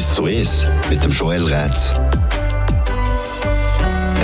1 0.00 0.14
zu 0.14 0.24
1 0.24 0.64
mit 0.88 1.04
dem 1.04 1.12
Joel 1.12 1.44
Rätz. 1.44 1.92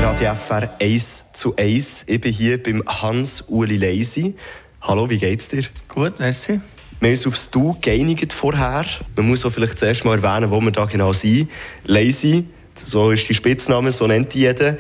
Radio 0.01 0.33
FR 0.35 0.71
1 0.81 1.27
zu 1.35 1.55
1. 1.55 2.05
Ich 2.07 2.19
bin 2.19 2.33
hier 2.33 2.63
beim 2.63 2.83
Hans-Uli 2.87 3.77
Leisi. 3.77 4.37
Hallo, 4.81 5.11
wie 5.11 5.19
geht's 5.19 5.51
dir? 5.51 5.65
Gut, 5.87 6.19
merci. 6.19 6.61
Wir 6.99 7.09
haben 7.11 7.15
uns 7.15 7.27
aufs 7.27 7.51
Du 7.51 7.77
geeinigt 7.79 8.33
vorher. 8.33 8.87
Man 9.17 9.29
muss 9.29 9.45
auch 9.45 9.51
vielleicht 9.51 9.79
zuerst 9.79 10.03
mal 10.07 10.17
erwähnen, 10.17 10.51
wo 10.51 10.63
wir 10.63 10.71
da 10.71 10.87
genau 10.87 11.13
sind. 11.13 11.51
Leisi, 11.85 12.47
so 12.75 13.11
ist 13.11 13.29
die 13.29 13.35
Spitzname, 13.35 13.93
so 13.93 14.07
nennt 14.07 14.33
die 14.33 14.39
jeder. 14.39 14.79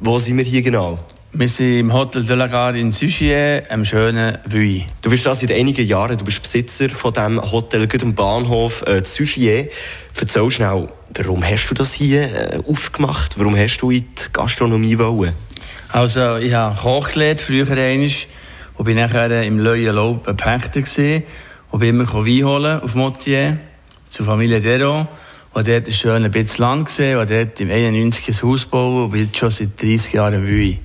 Wo 0.00 0.16
sind 0.16 0.38
wir 0.38 0.44
hier 0.46 0.62
genau? 0.62 0.96
Wir 1.34 1.46
sind 1.46 1.78
im 1.78 1.92
Hotel 1.92 2.24
de 2.24 2.34
la 2.34 2.46
Gare 2.46 2.80
in 2.80 2.90
Suchier, 2.90 3.62
am 3.68 3.84
schönen 3.84 4.38
Vuy. 4.46 4.86
Du 5.02 5.10
bist 5.10 5.26
da 5.26 5.34
seit 5.34 5.52
einigen 5.52 5.86
Jahren, 5.86 6.16
du 6.16 6.24
bist 6.24 6.40
Besitzer 6.40 6.88
von 6.88 7.12
diesem 7.12 7.52
Hotel 7.52 7.86
gut 7.86 8.02
am 8.02 8.14
Bahnhof 8.14 8.82
äh, 8.86 9.04
Suchier. 9.04 9.68
Erzähl 10.18 10.50
schnell, 10.50 10.88
warum 11.14 11.44
hast 11.44 11.68
du 11.68 11.74
das 11.74 11.92
hier 11.92 12.22
äh, 12.22 12.60
aufgemacht? 12.66 13.38
Warum 13.38 13.54
hast 13.58 13.76
du 13.76 13.90
in 13.90 14.06
die 14.06 14.32
Gastronomie 14.32 14.96
wollen? 14.98 15.34
Also, 15.90 16.36
ich 16.36 16.54
habe 16.54 16.74
Koch 16.74 17.10
gelernt, 17.10 17.42
früher 17.42 17.70
einmal, 17.70 18.10
und 18.78 18.84
bin 18.86 18.96
nachher 18.96 19.42
im 19.42 19.58
Leuen 19.58 19.94
Laub 19.94 20.26
ein 20.26 20.36
Pächter 20.36 20.80
gewesen, 20.80 21.24
und 21.70 21.80
bin 21.80 21.90
immer 21.90 22.10
Wein 22.10 22.44
holen 22.44 22.80
auf 22.80 22.94
Motier, 22.94 23.58
zur 24.08 24.24
Familie 24.24 24.62
Dero. 24.62 25.06
Und 25.52 25.68
dort 25.68 25.86
ein 25.86 25.92
schönes 25.92 26.32
bisschen 26.32 26.64
Land 26.64 26.86
gesehen, 26.86 27.18
und 27.18 27.30
dort 27.30 27.60
im 27.60 27.70
91 27.70 28.28
ein 28.28 28.48
Haus 28.48 28.64
bauen, 28.64 29.04
und 29.04 29.10
bin 29.10 29.26
jetzt 29.26 29.36
schon 29.36 29.50
seit 29.50 29.80
30 29.82 30.14
Jahren 30.14 30.34
im 30.34 30.46
Vuy. 30.46 30.78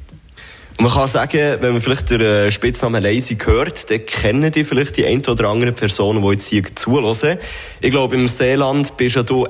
Und 0.77 0.85
man 0.85 0.93
kann 0.93 1.07
sagen, 1.07 1.57
wenn 1.59 1.73
man 1.73 1.81
vielleicht 1.81 2.09
den 2.09 2.21
äh, 2.21 2.51
Spitznamen 2.51 3.03
Lazy 3.03 3.37
hört, 3.37 3.89
dann 3.91 4.05
kennen 4.05 4.51
die 4.51 4.63
vielleicht 4.63 4.97
die 4.97 5.05
ein 5.05 5.25
oder 5.25 5.49
andere 5.49 5.71
Personen, 5.71 6.21
die 6.21 6.29
jetzt 6.29 6.47
hier 6.47 6.63
zuhören. 6.75 7.37
Ich 7.79 7.91
glaube, 7.91 8.15
im 8.15 8.27
Seeland 8.27 8.97
bist 8.97 9.15
ja 9.15 9.23
du 9.23 9.47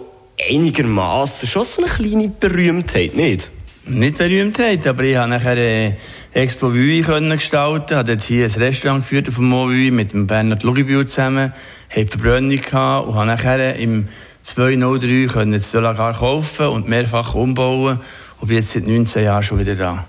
einigermaßen 0.50 1.48
schon 1.48 1.64
so 1.64 1.82
eine 1.82 1.92
kleine 1.92 2.28
Berühmtheit, 2.28 3.16
nicht? 3.16 3.52
Nicht 3.86 4.18
Berühmtheit, 4.18 4.88
aber 4.88 5.04
ich 5.04 5.18
habe 5.18 5.30
nachher 5.30 5.58
äh, 5.58 5.96
Expo 6.34 6.70
können 6.70 7.32
gestalten, 7.32 7.98
habe 7.98 8.16
dort 8.16 8.24
hier 8.24 8.46
ein 8.46 8.52
Restaurant 8.52 9.04
geführt 9.04 9.28
auf 9.28 9.36
dem 9.36 9.52
Vue 9.52 9.92
mit 9.92 10.14
dem 10.14 10.26
Bernhard 10.26 10.64
Lugibühl 10.64 11.06
zusammen, 11.06 11.54
habe 11.90 12.08
Verbrennung 12.08 12.62
gehabt 12.62 13.08
und 13.08 13.16
habe 13.16 13.28
nachher 13.28 13.76
im 13.76 14.08
203 14.42 15.28
können 15.28 15.52
das 15.52 15.72
Solagar 15.72 16.14
kaufen 16.14 16.68
und 16.68 16.88
mehrfach 16.88 17.36
umbauen 17.36 18.00
und 18.40 18.48
bin 18.48 18.58
jetzt 18.58 18.72
seit 18.72 18.88
19 18.88 19.24
Jahren 19.24 19.44
schon 19.44 19.60
wieder 19.60 19.76
da. 19.76 20.06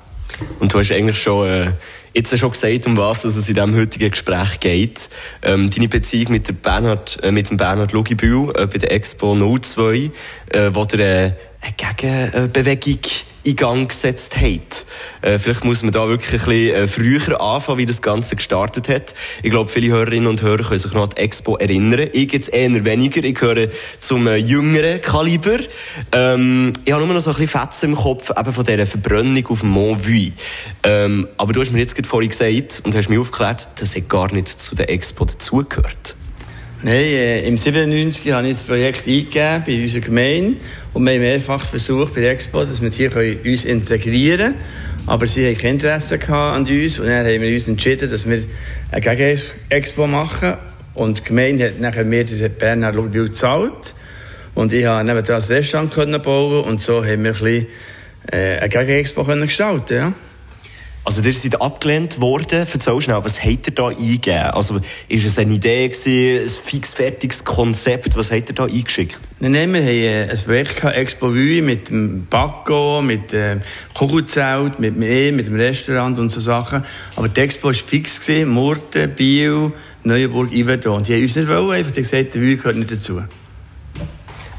Und 0.60 0.72
du 0.72 0.78
hast 0.78 0.92
eigentlich 0.92 1.20
schon, 1.20 1.46
äh, 1.48 1.72
jetzt 2.14 2.36
schon 2.38 2.52
gesagt, 2.52 2.86
um 2.86 2.96
was 2.96 3.24
es 3.24 3.36
in 3.48 3.54
diesem 3.54 3.76
heutigen 3.76 4.10
Gespräch 4.10 4.60
geht. 4.60 5.08
Ähm, 5.42 5.70
deine 5.70 5.88
Beziehung 5.88 6.32
mit, 6.32 6.48
der 6.48 6.54
Bernhard, 6.54 7.22
äh, 7.22 7.30
mit 7.30 7.50
dem 7.50 7.56
Bernhard 7.56 7.92
Lugibühl 7.92 8.50
äh, 8.56 8.66
bei 8.66 8.78
der 8.78 8.92
Expo 8.92 9.34
02, 9.34 10.10
äh, 10.50 10.70
wo 10.72 10.84
der 10.84 11.26
äh, 11.26 11.32
eine 11.60 11.74
Gegenbewegung 11.96 13.00
in 13.44 13.56
Gang 13.56 13.88
gesetzt 13.88 14.36
hat. 14.36 14.86
Äh, 15.22 15.38
vielleicht 15.38 15.64
muss 15.64 15.82
man 15.82 15.92
da 15.92 16.08
wirklich 16.08 16.32
ein 16.32 16.48
bisschen 16.48 16.74
äh, 16.74 16.86
früher 16.86 17.40
anfangen, 17.40 17.78
wie 17.78 17.86
das 17.86 18.02
Ganze 18.02 18.36
gestartet 18.36 18.88
hat. 18.88 19.14
Ich 19.42 19.50
glaube, 19.50 19.70
viele 19.70 19.94
Hörerinnen 19.94 20.26
und 20.26 20.42
Hörer 20.42 20.64
können 20.64 20.78
sich 20.78 20.92
noch 20.92 21.04
an 21.04 21.10
die 21.10 21.20
Expo 21.20 21.56
erinnern. 21.56 22.08
Ich 22.12 22.32
jetzt 22.32 22.52
eher 22.52 22.84
weniger. 22.84 23.22
Ich 23.22 23.34
gehöre 23.34 23.68
zum 23.98 24.26
äh, 24.26 24.36
jüngeren 24.36 25.00
Kaliber. 25.00 25.58
Ähm, 26.12 26.72
ich 26.84 26.92
habe 26.92 27.04
nur 27.04 27.14
noch 27.14 27.20
so 27.20 27.30
ein 27.30 27.36
bisschen 27.36 27.60
Fetzen 27.60 27.90
im 27.90 27.96
Kopf, 27.96 28.30
eben 28.36 28.52
von 28.52 28.64
dieser 28.64 28.86
Verbrennung 28.86 29.46
auf 29.48 29.62
Mont 29.62 30.06
Vuy. 30.06 30.32
Ähm, 30.82 31.28
aber 31.36 31.52
du 31.52 31.60
hast 31.60 31.70
mir 31.70 31.80
jetzt 31.80 31.94
gerade 31.94 32.08
vorhin 32.08 32.30
gesagt 32.30 32.82
und 32.84 32.94
hast 32.94 33.08
mir 33.08 33.20
aufgeklärt, 33.20 33.68
das 33.76 33.94
hat 33.94 34.08
gar 34.08 34.32
nicht 34.32 34.48
zu 34.48 34.74
der 34.74 34.90
Expo 34.90 35.24
dazugehört. 35.24 36.16
Nein, 36.86 36.96
äh, 36.96 37.38
im 37.48 37.56
97 37.56 38.30
habe 38.32 38.46
ich 38.46 38.58
das 38.58 38.62
Projekt 38.62 39.08
eingegeben 39.08 39.62
bei 39.66 39.80
unserer 39.80 40.02
Gemeinde 40.02 40.58
und 40.92 41.06
wir 41.06 41.14
haben 41.14 41.20
mehrfach 41.22 41.64
versucht 41.64 42.14
bei 42.14 42.20
der 42.20 42.32
Expo, 42.32 42.62
dass 42.62 42.82
wir 42.82 42.90
hier 42.90 43.10
uns 43.42 43.64
integrieren 43.64 44.52
können. 44.52 44.54
Aber 45.06 45.26
sie 45.26 45.46
hatten 45.48 45.58
kein 45.58 45.70
Interesse 45.76 46.20
an 46.28 46.66
uns 46.66 46.98
und 46.98 47.06
dann 47.06 47.24
haben 47.24 47.40
wir 47.40 47.54
uns 47.54 47.68
entschieden, 47.68 48.10
dass 48.10 48.28
wir 48.28 48.42
eine 48.90 49.00
Gegen-Expo 49.00 50.06
machen 50.06 50.58
und 50.92 51.20
die 51.20 51.24
Gemeinde 51.24 51.68
hat 51.68 51.80
nachher 51.80 52.04
mir 52.04 52.22
den 52.22 52.52
Bernhard 52.52 52.96
Lubbiel 52.96 53.28
gezahlt 53.28 53.94
und 54.54 54.74
ich 54.74 54.84
konnte 54.84 55.10
neben 55.10 55.26
das 55.26 55.48
Restaurant 55.48 56.22
bauen 56.22 56.64
und 56.64 56.82
so 56.82 57.02
haben 57.02 57.24
wir 57.24 57.32
ein 57.32 57.38
bisschen, 57.40 57.66
äh, 58.30 58.58
eine 58.58 58.68
Gegen-Expo 58.68 59.24
gestalten 59.24 59.96
ja. 59.96 60.12
Also, 61.06 61.22
ihr 61.22 61.34
seid 61.34 61.60
abgelehnt 61.60 62.18
worden. 62.18 62.66
Erzähl 62.72 63.00
schnell, 63.02 63.22
was 63.22 63.44
habt 63.44 63.66
ihr 63.66 63.74
da 63.74 63.88
eingegeben? 63.88 64.50
Also, 64.52 64.80
ist 65.08 65.26
es 65.26 65.38
eine 65.38 65.52
Idee 65.52 65.88
gewesen, 65.88 66.42
ein 66.42 66.64
fix 66.64 66.94
fertiges 66.94 67.44
Konzept? 67.44 68.16
Was 68.16 68.32
habt 68.32 68.48
ihr 68.48 68.54
da 68.54 68.64
eingeschickt? 68.64 69.20
Nein, 69.38 69.52
nein, 69.52 69.72
wir 69.74 69.82
haben 69.82 69.88
äh, 69.88 70.30
ein 70.30 70.64
gehabt, 70.64 70.96
Expo 70.96 71.28
Vue, 71.28 71.60
mit 71.60 71.90
dem 71.90 72.24
Bacco, 72.24 73.02
mit 73.02 73.32
dem 73.32 73.60
Kugelzelt, 73.92 74.78
mit 74.78 74.96
mir, 74.96 75.30
mit 75.32 75.46
dem 75.46 75.56
Restaurant 75.56 76.18
und 76.18 76.30
so 76.30 76.40
Sachen. 76.40 76.82
Aber 77.16 77.28
die 77.28 77.40
Expo 77.40 77.68
war 77.68 77.74
fix. 77.74 78.26
Murten, 78.46 79.10
Biel, 79.10 79.72
Neuenburg, 80.04 80.52
Iverdon. 80.52 80.96
Und 80.96 81.08
die 81.08 81.14
haben 81.14 81.22
uns 81.22 81.36
nicht 81.36 81.48
wollen, 81.48 81.70
einfach 81.72 81.92
gesagt, 81.92 82.34
der 82.34 82.40
Vue 82.40 82.56
gehört 82.56 82.76
nicht 82.76 82.90
dazu. 82.90 83.20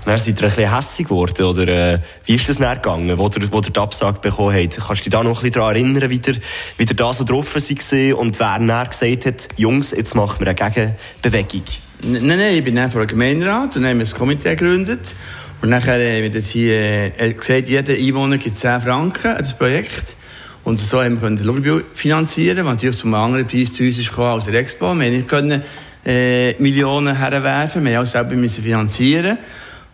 Dann 0.05 0.19
seid 0.19 0.39
ihr 0.39 0.47
ein 0.47 0.55
bisschen 0.55 0.75
hässig 0.75 1.07
geworden, 1.07 1.45
oder 1.45 1.67
äh, 1.67 1.99
wie 2.25 2.35
ist 2.35 2.47
das 2.47 2.59
dann 2.59 2.75
gegangen, 2.75 3.17
wo 3.17 3.25
ihr, 3.25 3.51
wo 3.51 3.57
ihr 3.57 3.71
die 3.71 3.79
Absage 3.79 4.19
bekommen 4.19 4.55
habt? 4.55 4.77
Kannst 4.77 5.01
du 5.01 5.09
dich 5.09 5.09
da 5.09 5.23
noch 5.23 5.31
ein 5.31 5.33
bisschen 5.33 5.51
daran 5.53 5.75
erinnern, 5.75 6.09
wie 6.11 6.21
ihr, 6.23 6.35
wie 6.77 6.83
ihr 6.83 6.95
da 6.95 7.11
so 7.11 7.23
drauf 7.23 7.55
war 7.55 8.17
und 8.19 8.39
wer 8.39 8.59
dann 8.59 8.89
gesagt 8.89 9.25
hat, 9.25 9.47
Jungs, 9.57 9.91
jetzt 9.91 10.13
machen 10.13 10.45
wir 10.45 10.47
eine 10.47 10.55
Gegenbewegung? 10.55 11.63
Nein, 12.03 12.25
nein, 12.27 12.53
ich 12.53 12.63
bin 12.63 12.75
dann 12.75 12.91
vor 12.91 13.01
dem 13.01 13.07
Gemeinderat 13.07 13.75
und 13.75 13.85
haben 13.85 13.99
ein 13.99 14.11
Komitee 14.11 14.55
gegründet. 14.55 15.15
Und 15.61 15.69
nachher 15.69 15.93
haben 15.93 16.33
wir 16.33 16.41
hier 16.41 17.11
äh, 17.19 17.33
gesagt, 17.33 17.67
jeder 17.67 17.93
Einwohner 17.93 18.37
gibt 18.37 18.55
10 18.55 18.81
Franken 18.81 19.31
an 19.31 19.37
das 19.39 19.57
Projekt. 19.57 20.15
Und 20.63 20.77
so 20.77 21.01
haben 21.01 21.19
wir 21.21 21.29
den 21.29 21.43
Lobby 21.43 21.81
finanzieren, 21.93 22.65
was 22.65 22.73
natürlich 22.75 22.97
zum 22.97 23.13
anderen 23.15 23.47
Preis 23.47 23.73
zu 23.73 23.83
uns 23.83 23.97
ist 23.97 24.15
als 24.17 24.45
der 24.45 24.55
Expo. 24.55 24.93
Wir 24.93 25.05
haben 25.05 25.13
nicht 25.13 25.27
können, 25.27 25.63
äh, 26.05 26.53
Millionen 26.61 27.15
herwerfen, 27.17 27.83
wir 27.83 27.97
haben 27.97 28.03
auch 28.03 28.07
selber 28.07 28.35
müssen 28.35 28.63
finanzieren. 28.63 29.39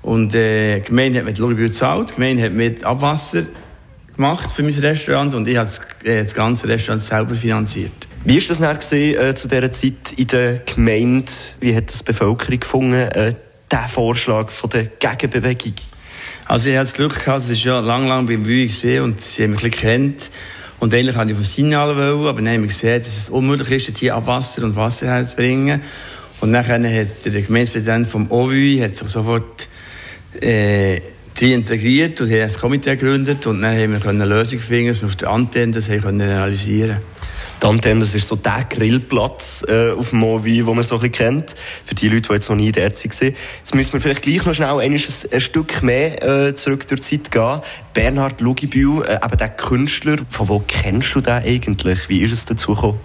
Und 0.01 0.34
äh, 0.34 0.79
die 0.79 0.88
Gemeinde 0.88 1.19
hat 1.19 1.25
mit 1.25 1.38
Luribü 1.38 1.67
gezahlt, 1.67 2.09
die 2.09 2.13
Gemeinde 2.16 2.44
hat 2.44 2.53
mit 2.53 2.84
Abwasser 2.84 3.44
gemacht 4.16 4.51
für 4.51 4.63
mein 4.63 4.73
Restaurant 4.73 5.34
und 5.35 5.47
ich 5.47 5.57
habe 5.57 5.67
das, 5.67 5.81
äh, 6.03 6.23
das 6.23 6.34
ganze 6.34 6.67
Restaurant 6.67 7.01
selber 7.01 7.35
finanziert. 7.35 7.91
Wie 8.23 8.38
war 8.38 8.47
das 8.47 8.59
dann 8.59 8.78
gewesen, 8.78 9.19
äh, 9.19 9.35
zu 9.35 9.47
dieser 9.47 9.72
Zeit 9.72 10.13
in 10.16 10.28
der 10.28 10.59
Gemeinde? 10.59 11.31
Wie 11.59 11.75
hat 11.75 11.90
das 11.90 12.00
die 12.00 12.03
Bevölkerung 12.06 12.59
gefunden, 12.59 12.94
äh, 12.94 13.34
diesen 13.72 13.88
Vorschlag 13.88 14.50
von 14.50 14.69
der 14.69 14.85
Gegenbewegung? 14.85 15.73
Also 16.45 16.69
ich 16.69 16.75
hatte 16.75 16.85
das 16.85 16.94
Glück 16.94 17.23
gehabt, 17.23 17.44
es 17.44 17.50
ist 17.50 17.63
ja 17.63 17.79
lang, 17.79 18.07
lang 18.07 18.25
beim 18.25 18.44
gesehen 18.44 19.03
und 19.03 19.22
sie 19.22 19.44
haben 19.44 19.51
mich 19.51 19.63
ein 19.63 19.72
kennt. 19.72 20.29
Und 20.79 20.94
eigentlich 20.94 21.16
wollte 21.16 21.31
ich 21.31 21.38
vom 21.38 21.45
Signal 21.45 21.95
wollen, 21.95 22.28
aber 22.28 22.41
dann 22.41 22.53
haben 22.53 22.61
wir 22.61 22.67
gesehen, 22.67 22.97
dass 23.00 23.07
es 23.07 23.29
unmöglich 23.29 23.88
ist, 23.88 23.97
hier 23.97 24.16
Abwasser 24.16 24.63
und 24.63 24.75
Wasser 24.75 25.07
herzubringen. 25.07 25.81
Und 26.41 26.53
dann 26.53 26.66
hat 26.67 27.25
der 27.25 27.41
Gemeindepräsident 27.41 28.07
vom 28.07 28.29
OWÜ 28.31 28.81
hat 28.84 28.95
sich 28.95 29.07
sofort 29.09 29.67
äh, 30.40 31.02
die 31.40 31.53
integriert 31.53 32.22
und 32.22 32.30
haben 32.30 32.42
ein 32.42 32.53
Komitee 32.53 32.96
gegründet 32.96 33.46
und 33.47 33.62
dann 33.62 33.75
haben 33.75 33.92
wir 33.94 34.09
eine 34.09 34.25
Lösung 34.25 34.59
finden, 34.59 34.90
dass 34.90 35.02
wir 35.02 35.08
auf 35.08 35.16
der 35.16 35.30
Antenne 35.30 35.74
das 35.74 35.90
haben 35.90 36.22
realisieren 36.22 37.00
die 37.62 37.68
Antenne, 37.68 38.00
das 38.00 38.16
ist 38.16 38.28
so 38.28 38.36
der 38.36 38.66
Grillplatz 38.70 39.64
äh, 39.68 39.91
auf 39.91 40.09
dem 40.09 40.20
Movi, 40.20 40.58
den 40.58 40.66
man 40.66 40.84
so 40.84 41.00
ein 41.00 41.12
kennt. 41.12 41.56
Für 41.86 41.96
die 41.96 42.08
Leute, 42.09 42.30
die 42.30 42.34
jetzt 42.34 42.50
noch 42.50 42.56
nie 42.56 42.72
dort 42.72 42.94
waren. 42.94 43.36
Jetzt 43.58 43.75
müssen 43.75 43.94
wir 43.94 44.02
vielleicht 44.02 44.24
gleich 44.24 44.46
noch 44.46 44.56
schnell 44.56 44.80
ein, 44.80 44.94
ein 44.94 45.41
Stück 45.41 45.84
mehr 45.84 46.24
äh, 46.24 46.56
zurück 46.56 46.88
durch 46.88 47.02
die 47.02 47.22
Zeit 47.22 47.31
gehen. 47.31 47.62
Bernhard 47.94 48.41
Lugibühl, 48.41 49.03
äh, 49.03 49.20
eben 49.24 49.38
der 49.38 49.50
Künstler, 49.50 50.18
von 50.30 50.50
wo 50.50 50.64
kennst 50.68 51.14
du 51.14 51.22
den 51.22 51.34
eigentlich? 51.34 52.09
Wie 52.09 52.22
ist 52.22 52.31
es 52.31 52.46
dazu 52.46 52.74
gekommen? 52.74 53.00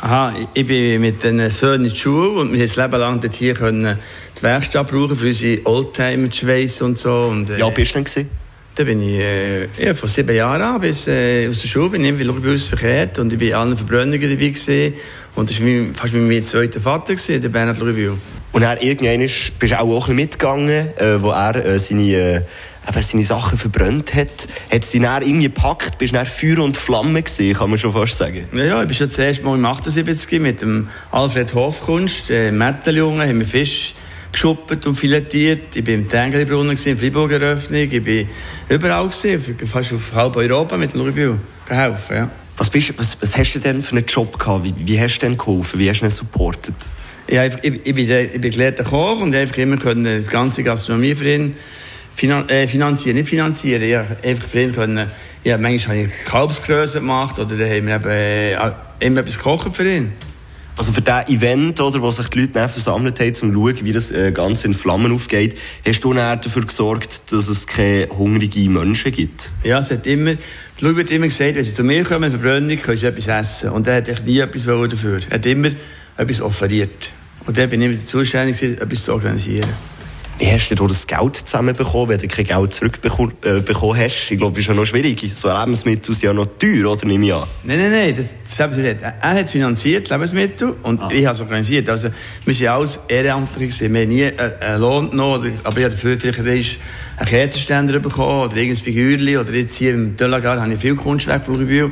Aha, 0.00 0.32
ich 0.54 0.64
bin 0.64 1.00
mit 1.00 1.24
den 1.24 1.50
Söhnen 1.50 1.86
in 1.86 1.90
die 1.90 1.96
Schule 1.96 2.40
und 2.40 2.52
wir 2.52 2.58
haben 2.60 2.66
das 2.66 2.76
Leben 2.76 3.00
lang 3.00 3.20
dort 3.20 3.34
hier 3.34 3.54
können 3.54 3.98
die 4.38 4.42
Werkstatt 4.44 4.88
brauchen 4.88 5.16
für 5.16 5.26
unsere 5.26 5.66
Oldtimer 5.66 6.30
zu 6.30 6.46
schweissen 6.46 6.84
und 6.84 6.96
so. 6.96 7.26
Und, 7.32 7.50
äh, 7.50 7.58
ja, 7.58 7.68
bist 7.70 7.96
du 7.96 8.04
denn 8.04 8.28
Da 8.76 8.84
bin 8.84 9.02
ich 9.02 9.18
äh, 9.18 9.66
ja, 9.84 9.94
von 9.94 10.08
sieben 10.08 10.36
Jahren 10.36 10.62
an 10.62 10.80
bis 10.80 11.08
äh, 11.08 11.48
aus 11.48 11.62
der 11.62 11.68
Schule 11.68 11.90
bin 11.90 12.02
ich 12.02 12.10
irgendwie 12.10 12.40
bewusst 12.40 12.68
verkehrt 12.68 13.18
und 13.18 13.32
ich 13.32 13.40
bin 13.40 13.52
allen 13.54 13.76
Verbrennungen 13.76 14.20
dabei 14.20 14.36
gewesen. 14.36 14.94
und 15.34 15.50
das 15.50 15.58
war 15.58 15.66
mein, 15.66 15.94
fast 15.96 16.14
wie 16.14 16.18
mein 16.18 16.44
zweiter 16.44 16.78
Vater 16.78 17.16
gewesen, 17.16 17.42
der 17.42 17.48
Bernhard 17.48 17.78
Luribühl. 17.78 18.18
Und 18.52 18.62
er 18.62 18.80
irgendwann 18.80 19.18
bist 19.18 19.52
du 19.60 19.80
auch, 19.80 19.80
auch 19.80 20.08
ein 20.08 20.14
bisschen 20.14 20.16
mitgegangen, 20.16 20.88
äh, 20.96 21.20
wo 21.20 21.30
er 21.30 21.56
äh, 21.56 21.78
seine 21.80 22.12
äh, 22.12 22.42
eben 22.88 23.02
seine 23.02 23.24
Sachen 23.24 23.58
verbrannt 23.58 24.14
hat, 24.14 24.48
hat 24.70 24.84
sie 24.84 25.00
dann 25.00 25.22
irgendwie 25.22 25.48
gepackt, 25.48 25.98
bist 25.98 26.14
dann 26.14 26.26
Feuer 26.26 26.58
und 26.60 26.76
Flamme 26.76 27.22
gewesen, 27.22 27.56
kann 27.56 27.70
man 27.70 27.78
schon 27.78 27.92
fast 27.92 28.16
sagen. 28.16 28.46
Ja, 28.52 28.64
ja, 28.64 28.82
ich 28.82 28.88
bin 28.88 28.96
schon 28.96 29.08
das 29.08 29.18
erste 29.18 29.44
Mal 29.44 29.56
im 29.56 29.64
78 29.64 30.40
mit 30.40 30.62
dem 30.62 30.88
Alfred 31.10 31.54
Hofkunst, 31.54 32.30
äh, 32.30 32.50
Metteljungen, 32.50 33.28
haben 33.28 33.38
wir 33.38 33.46
Fisch 33.46 33.94
geschuppt 34.32 34.86
und 34.86 34.96
filetiert. 34.96 35.74
Ich 35.74 35.86
war 35.86 35.94
im 35.94 36.08
Tengeli-Brunnen, 36.08 36.76
in 36.76 36.98
Freiburg 36.98 37.32
Eröffnung. 37.32 37.80
Ich 37.80 38.06
war 38.06 38.76
überall, 38.76 39.08
gewesen, 39.08 39.56
fast 39.66 39.92
auf 39.92 40.14
halb 40.14 40.36
Europa 40.36 40.76
mit 40.76 40.92
dem 40.92 41.00
Luribühl 41.00 41.38
geholfen, 41.66 42.16
ja. 42.16 42.30
Was, 42.56 42.70
bist, 42.70 42.92
was, 42.96 43.16
was 43.20 43.36
hast 43.36 43.52
du 43.52 43.60
denn 43.60 43.82
für 43.82 43.96
einen 43.96 44.04
Job 44.04 44.38
gehabt? 44.38 44.64
Wie, 44.64 44.74
wie 44.78 45.00
hast 45.00 45.18
du 45.18 45.26
denn 45.26 45.38
geholfen? 45.38 45.78
Wie 45.78 45.88
hast 45.88 46.00
du 46.00 46.06
ihn 46.06 46.10
supportet? 46.10 46.74
Ich, 47.26 47.38
ich, 47.38 47.80
ich, 47.84 47.94
bin, 47.94 48.10
ich 48.10 48.40
bin 48.40 48.50
gelehrter 48.50 48.84
Koch 48.84 49.20
und 49.20 49.34
einfach 49.34 49.58
immer 49.58 49.76
können 49.76 50.04
das 50.04 50.28
ganze 50.28 50.62
Gastronomieverein 50.64 51.54
finan 52.18 52.48
äh, 52.48 52.66
finanzieren, 52.66 53.16
nicht 53.16 53.28
finanzieren, 53.28 53.88
ja, 53.88 54.04
einfach 54.24 54.52
ihn 54.54 54.72
können, 54.72 55.08
ja, 55.44 55.56
manchmal 55.56 55.98
habe 55.98 56.08
ich 56.08 56.24
Kalbsgröße 56.24 56.98
gemacht 56.98 57.38
oder 57.38 57.54
da 57.54 57.64
haben 57.64 57.86
wir 57.86 57.94
eben, 57.94 58.10
äh, 58.10 59.06
immer 59.06 59.20
etwas 59.20 59.36
gekocht 59.36 59.76
für 59.76 59.88
ihn. 59.88 60.12
Also 60.76 60.92
für 60.92 61.00
dieses 61.00 61.28
Event, 61.28 61.80
oder, 61.80 62.02
wo 62.02 62.10
sich 62.10 62.26
die 62.28 62.40
Leute 62.40 62.68
versammelt 62.68 63.20
haben, 63.20 63.28
um 63.28 63.34
zu 63.34 63.52
schauen, 63.52 63.78
wie 63.82 63.92
das 63.92 64.10
äh, 64.10 64.32
Ganze 64.32 64.66
in 64.66 64.74
Flammen 64.74 65.12
aufgeht, 65.12 65.56
hast 65.86 66.00
du 66.00 66.12
dann 66.12 66.40
dafür 66.40 66.66
gesorgt, 66.66 67.20
dass 67.30 67.46
es 67.46 67.68
keine 67.68 68.08
hungrigen 68.08 68.72
Menschen 68.72 69.12
gibt? 69.12 69.52
Ja, 69.62 69.78
es 69.78 69.90
hat 69.92 70.04
immer, 70.06 70.34
die 70.34 70.84
Leute 70.84 70.96
wird 70.96 71.10
immer 71.12 71.26
gesagt, 71.26 71.54
wenn 71.54 71.64
sie 71.64 71.72
zu 71.72 71.84
mir 71.84 72.02
kommen, 72.02 72.30
Verbrennung, 72.30 72.76
können 72.78 72.98
sie 72.98 73.06
etwas 73.06 73.28
essen. 73.28 73.70
Und 73.70 73.86
er 73.86 73.96
hat 73.96 74.26
nie 74.26 74.40
etwas 74.40 74.64
dafür. 74.64 75.20
Er 75.28 75.34
hat 75.34 75.46
immer 75.46 75.70
etwas 76.16 76.40
offeriert. 76.40 77.10
Und 77.46 77.56
dann 77.56 77.68
bin 77.70 77.80
ich 77.80 77.88
immer 77.88 78.04
zuständig, 78.04 78.60
etwas 78.62 79.04
zu 79.04 79.12
organisieren. 79.12 79.97
Wie 80.38 80.46
hast 80.52 80.68
du 80.68 80.86
das 80.86 81.04
Geld 81.04 81.34
zusammenbekommen, 81.34 82.10
wenn 82.10 82.18
du 82.20 82.28
kein 82.28 82.44
Geld 82.44 82.72
zurückbekommen 82.72 83.32
äh, 83.42 83.60
hast? 83.60 84.30
Ich 84.30 84.38
glaube, 84.38 84.52
das 84.52 84.60
ist 84.60 84.68
ja 84.68 84.74
noch 84.74 84.84
schwierig. 84.84 85.28
So 85.34 85.48
Lebensmittel 85.48 86.14
sind 86.14 86.26
ja 86.26 86.32
noch 86.32 86.46
teuer, 86.60 86.92
oder 86.92 87.06
nehme 87.06 87.26
ich 87.26 87.34
an? 87.34 87.48
Nein, 87.64 87.78
nein, 87.78 87.90
nein. 87.90 88.14
Das, 88.16 88.34
das 88.44 88.60
er 88.60 89.12
hat 89.20 89.50
finanziert, 89.50 90.08
Lebensmittel, 90.08 90.76
und 90.82 91.02
ah. 91.02 91.08
ich 91.10 91.26
habe 91.26 91.34
es 91.34 91.40
organisiert. 91.40 91.88
Also, 91.88 92.10
wir 92.44 92.54
sind 92.54 92.68
alles 92.68 93.00
Ehrenamtliche. 93.08 93.92
Wir 93.92 94.00
haben 94.00 94.08
nie 94.08 94.26
einen 94.26 94.80
Lohn 94.80 95.10
genommen, 95.10 95.58
aber 95.64 95.76
ich 95.78 95.84
habe 95.84 95.94
dafür 95.94 96.16
vielleicht 96.16 96.78
einen 97.16 97.26
Kerzenständer 97.26 97.98
bekommen, 97.98 98.46
oder 98.46 98.56
irgendein 98.56 98.84
Figürchen, 98.84 99.38
oder 99.38 99.52
jetzt 99.52 99.74
hier 99.74 99.94
im 99.94 100.16
Delagar 100.16 100.60
habe 100.60 100.72
ich 100.72 100.78
viel 100.78 100.94
Kunstwerke, 100.94 101.52
die 101.52 101.90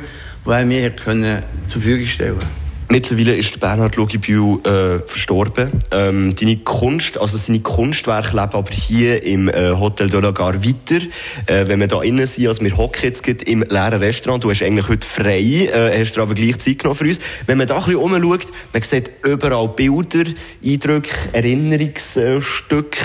er 0.49 0.65
mir 0.65 0.97
zur 0.97 1.83
Verfügung 1.83 2.07
stellen 2.07 2.39
konnte. 2.39 2.66
Mittlerweile 2.89 3.35
ist 3.35 3.59
Bernhard 3.59 3.97
Logibühl 3.97 4.61
äh, 4.65 5.01
verstorben. 5.01 5.71
Ähm, 5.91 6.37
deine 6.37 6.59
Kunst, 6.59 7.19
also 7.19 7.37
seine 7.37 7.59
Kunstwerke 7.59 8.37
leben 8.37 8.53
aber 8.53 8.71
hier 8.71 9.25
im 9.25 9.49
äh, 9.49 9.73
Hotel 9.73 10.09
de 10.09 10.21
la 10.21 10.31
Gare 10.31 10.65
weiter. 10.65 11.05
Äh, 11.47 11.67
wenn 11.67 11.81
wir 11.81 11.89
da 11.89 12.01
innen 12.03 12.25
sind, 12.27 12.47
also 12.47 12.63
wir 12.63 12.77
hocken 12.77 13.03
jetzt 13.03 13.27
im 13.27 13.63
leeren 13.63 14.01
Restaurant, 14.01 14.45
du 14.45 14.51
hast 14.51 14.63
eigentlich 14.63 14.89
heute 14.89 15.07
frei, 15.07 15.67
äh, 15.67 16.01
hast 16.01 16.13
du 16.13 16.23
aber 16.23 16.35
gleich 16.35 16.59
Zeit 16.59 16.79
genommen 16.79 16.97
für 16.97 17.07
uns. 17.07 17.19
Wenn 17.47 17.59
man 17.59 17.67
da 17.67 17.77
ein 17.77 17.85
bisschen 17.85 18.01
umschaut, 18.01 18.47
man 18.73 18.83
sieht 18.83 19.11
überall 19.25 19.69
Bilder, 19.69 20.31
Eindrücke, 20.65 21.11
Erinnerungsstücke. 21.33 23.01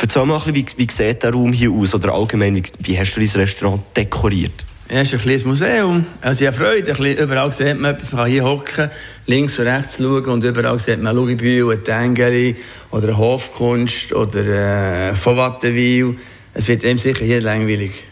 Erzähl 0.00 0.24
mal 0.24 0.40
ein 0.46 0.52
bisschen, 0.54 0.78
wie, 0.78 0.86
wie 0.86 0.90
sieht 0.90 1.22
der 1.22 1.32
Raum 1.32 1.52
hier 1.52 1.70
aus? 1.70 1.94
Oder 1.94 2.14
allgemein, 2.14 2.56
wie, 2.56 2.62
wie 2.78 2.98
hast 2.98 3.14
du 3.14 3.20
dein 3.20 3.28
Restaurant 3.28 3.82
dekoriert? 3.94 4.64
Ja, 4.92 5.02
es 5.02 5.12
ist 5.12 5.14
ein 5.14 5.20
kleines 5.20 5.44
Museum. 5.44 6.04
Also 6.20 6.40
ich 6.42 6.48
habe 6.48 6.56
Freude. 6.56 6.92
Ein 6.92 7.16
überall 7.16 7.52
sieht 7.52 7.78
man 7.78 7.94
etwas. 7.94 8.10
Man 8.10 8.22
kann 8.22 8.30
hier 8.32 8.42
hocken, 8.42 8.90
links 9.26 9.56
und 9.60 9.68
rechts 9.68 9.98
schauen 9.98 10.24
und 10.24 10.42
überall 10.42 10.80
sieht 10.80 11.00
man 11.00 11.14
Lugibühl, 11.14 11.70
ein 11.70 11.84
Tengeli 11.84 12.56
oder 12.90 13.08
eine 13.08 13.18
Hofkunst 13.18 14.12
oder 14.12 15.10
äh, 15.10 15.14
von 15.14 15.36
Wattenwil. 15.36 16.16
Es 16.54 16.66
wird 16.66 16.84
einem 16.84 16.98
sicher 16.98 17.24
hier 17.24 17.40
langweilig. 17.40 18.02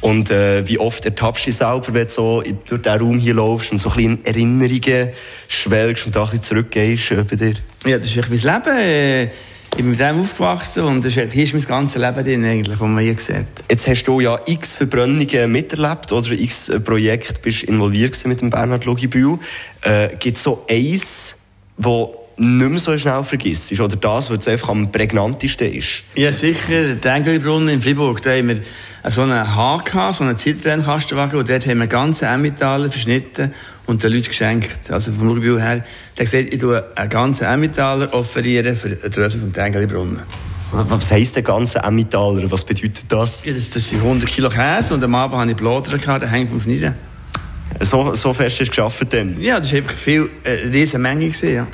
Und 0.00 0.32
äh, 0.32 0.66
wie 0.66 0.80
oft 0.80 1.04
ertappst 1.04 1.46
du 1.46 1.50
dich 1.50 1.56
selber, 1.56 1.86
wenn 1.94 2.08
du 2.08 2.12
so 2.12 2.42
durch 2.42 2.82
diesen 2.82 2.98
Raum 2.98 3.18
hier 3.20 3.34
laufst 3.34 3.70
und 3.70 3.78
so 3.78 3.90
ein 3.90 3.94
bisschen 3.94 4.24
Erinnerungen 4.24 5.10
schwelgst 5.46 6.06
und 6.06 6.16
da 6.16 6.24
ein 6.24 6.30
bisschen 6.30 6.42
zurückgehst 6.42 7.12
äh, 7.12 7.22
bei 7.22 7.36
dir? 7.36 7.54
Ja, 7.86 7.96
das 7.96 8.08
ist 8.08 8.16
wirklich 8.16 8.42
mein 8.42 8.64
Leben. 8.64 9.30
Ich 9.70 9.76
bin 9.76 9.90
mit 9.90 10.00
dem 10.00 10.20
aufgewachsen 10.20 10.84
und 10.84 11.04
das 11.04 11.16
ist, 11.16 11.32
hier 11.32 11.44
ist 11.44 11.52
mein 11.52 11.62
ganzes 11.62 12.02
Leben 12.02 12.24
drin, 12.24 12.44
eigentlich, 12.44 12.80
was 12.80 12.88
man 12.88 13.04
hier 13.04 13.16
sieht. 13.16 13.46
Jetzt 13.70 13.86
hast 13.86 14.02
du 14.04 14.20
ja 14.20 14.38
x 14.46 14.74
Verbrennungen 14.76 15.52
miterlebt 15.52 16.10
oder 16.10 16.30
x 16.32 16.72
Projekte 16.84 17.40
bist 17.40 17.62
involviert 17.62 18.26
mit 18.26 18.40
dem 18.40 18.50
Bernhard 18.50 18.86
Logibühl. 18.86 19.38
Äh, 19.82 20.08
Gibt 20.18 20.36
es 20.36 20.42
so 20.42 20.64
eins, 20.68 21.36
wo 21.76 22.17
nicht 22.38 22.70
mehr 22.70 22.78
so 22.78 22.96
schnell 22.96 23.24
vergisst? 23.24 23.72
Oder 23.78 23.96
das, 23.96 24.30
was 24.30 24.48
einfach 24.48 24.68
am 24.68 24.90
prägnantesten 24.90 25.72
ist? 25.72 26.02
Ja, 26.14 26.32
sicher. 26.32 26.94
Der 26.94 27.14
Engelbrunnen 27.14 27.68
in 27.68 27.82
Fribourg, 27.82 28.22
da 28.22 28.30
haben 28.30 28.48
wir 28.48 28.60
so 29.10 29.22
einen 29.22 29.56
HK, 29.56 30.12
so 30.12 30.24
einen 30.24 30.36
Zitrennkastenwagen, 30.36 31.38
und 31.38 31.48
dort 31.48 31.66
haben 31.66 31.78
wir 31.78 31.86
ganze 31.86 32.26
Emmentaler 32.26 32.90
verschnitten 32.90 33.52
und 33.86 34.02
den 34.02 34.12
Leuten 34.12 34.28
geschenkt. 34.28 34.90
Also 34.90 35.12
vom 35.12 35.28
Rubio 35.28 35.58
her, 35.58 35.84
der 36.16 36.24
gesagt, 36.24 36.52
ich 36.52 36.60
tue 36.60 36.84
einen 36.96 37.08
ganzen 37.08 37.44
Emmentaler 37.44 38.12
offerieren 38.14 38.76
für 38.76 38.90
den 38.90 39.10
Tröpfel 39.10 39.40
vom 39.40 39.52
Tengelibrunnen. 39.52 40.22
Was 40.70 41.10
heisst 41.10 41.34
der 41.34 41.42
ganze 41.42 41.78
Emmentaler? 41.78 42.50
Was 42.50 42.64
bedeutet 42.64 43.04
das? 43.08 43.42
Ja, 43.44 43.52
das, 43.52 43.70
das 43.70 43.88
sind 43.88 44.00
100 44.00 44.28
Kilo 44.28 44.50
Käse 44.50 44.92
und 44.92 45.02
am 45.02 45.14
Abend 45.14 45.38
habe 45.38 45.50
ich 45.50 45.56
Bloder 45.56 45.96
gehabt, 45.96 46.22
der 46.22 46.30
hängt 46.30 46.50
vom 46.50 46.60
Schneiden. 46.60 46.94
So, 47.80 48.14
so 48.14 48.32
fest 48.32 48.60
hast 48.60 48.66
du 48.66 48.70
geschafft 48.70 49.12
dann? 49.12 49.40
Ja, 49.40 49.60
das 49.60 49.70
war 49.72 49.78
einfach 49.78 49.94
viel, 49.94 50.28
äh, 50.44 50.62
eine 50.62 50.72
riesige 50.72 50.98
Menge. 50.98 51.26
Gewesen, 51.26 51.54
ja. 51.54 51.66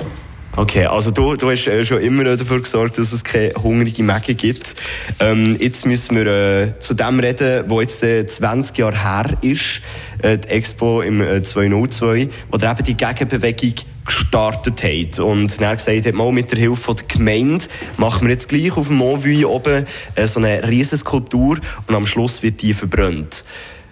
Okay, 0.57 0.85
also 0.85 1.11
du, 1.11 1.35
du 1.35 1.51
hast 1.51 1.67
äh, 1.67 1.83
schon 1.83 1.99
immer 1.99 2.23
dafür 2.23 2.61
gesorgt, 2.61 2.97
dass 2.97 3.11
es 3.11 3.25
keine 3.25 3.53
hungrige 3.55 4.03
Mäge 4.03 4.35
gibt. 4.35 4.75
Ähm, 5.19 5.57
jetzt 5.59 5.85
müssen 5.85 6.15
wir 6.15 6.27
äh, 6.27 6.79
zu 6.79 6.93
dem 6.93 7.19
reden, 7.19 7.65
wo 7.67 7.81
jetzt 7.81 8.01
äh, 8.03 8.25
20 8.25 8.77
Jahre 8.77 9.03
her 9.03 9.37
ist, 9.41 9.81
äh, 10.21 10.37
die 10.37 10.47
Expo 10.47 11.01
im 11.01 11.19
äh, 11.19 11.43
202, 11.43 12.29
wo 12.49 12.57
der 12.57 12.71
eben 12.71 12.83
die 12.85 12.95
Gegenbewegung 12.95 13.73
gestartet 14.05 14.81
hat 14.81 15.19
und 15.19 15.59
dann 15.59 15.75
gesagt 15.75 16.05
hat, 16.05 16.13
mal 16.13 16.31
mit 16.31 16.49
der 16.53 16.59
Hilfe 16.59 16.95
der 16.95 17.05
Gemeinde 17.05 17.65
machen 17.97 18.21
wir 18.21 18.31
jetzt 18.31 18.47
gleich 18.47 18.77
auf 18.77 18.87
dem 18.87 18.95
Montvue 18.95 19.49
oben 19.49 19.85
äh, 20.15 20.25
so 20.25 20.39
eine 20.39 20.65
riesige 20.69 20.97
Skulptur 20.97 21.57
und 21.87 21.95
am 21.95 22.05
Schluss 22.05 22.43
wird 22.43 22.61
die 22.61 22.73
verbrannt. 22.73 23.43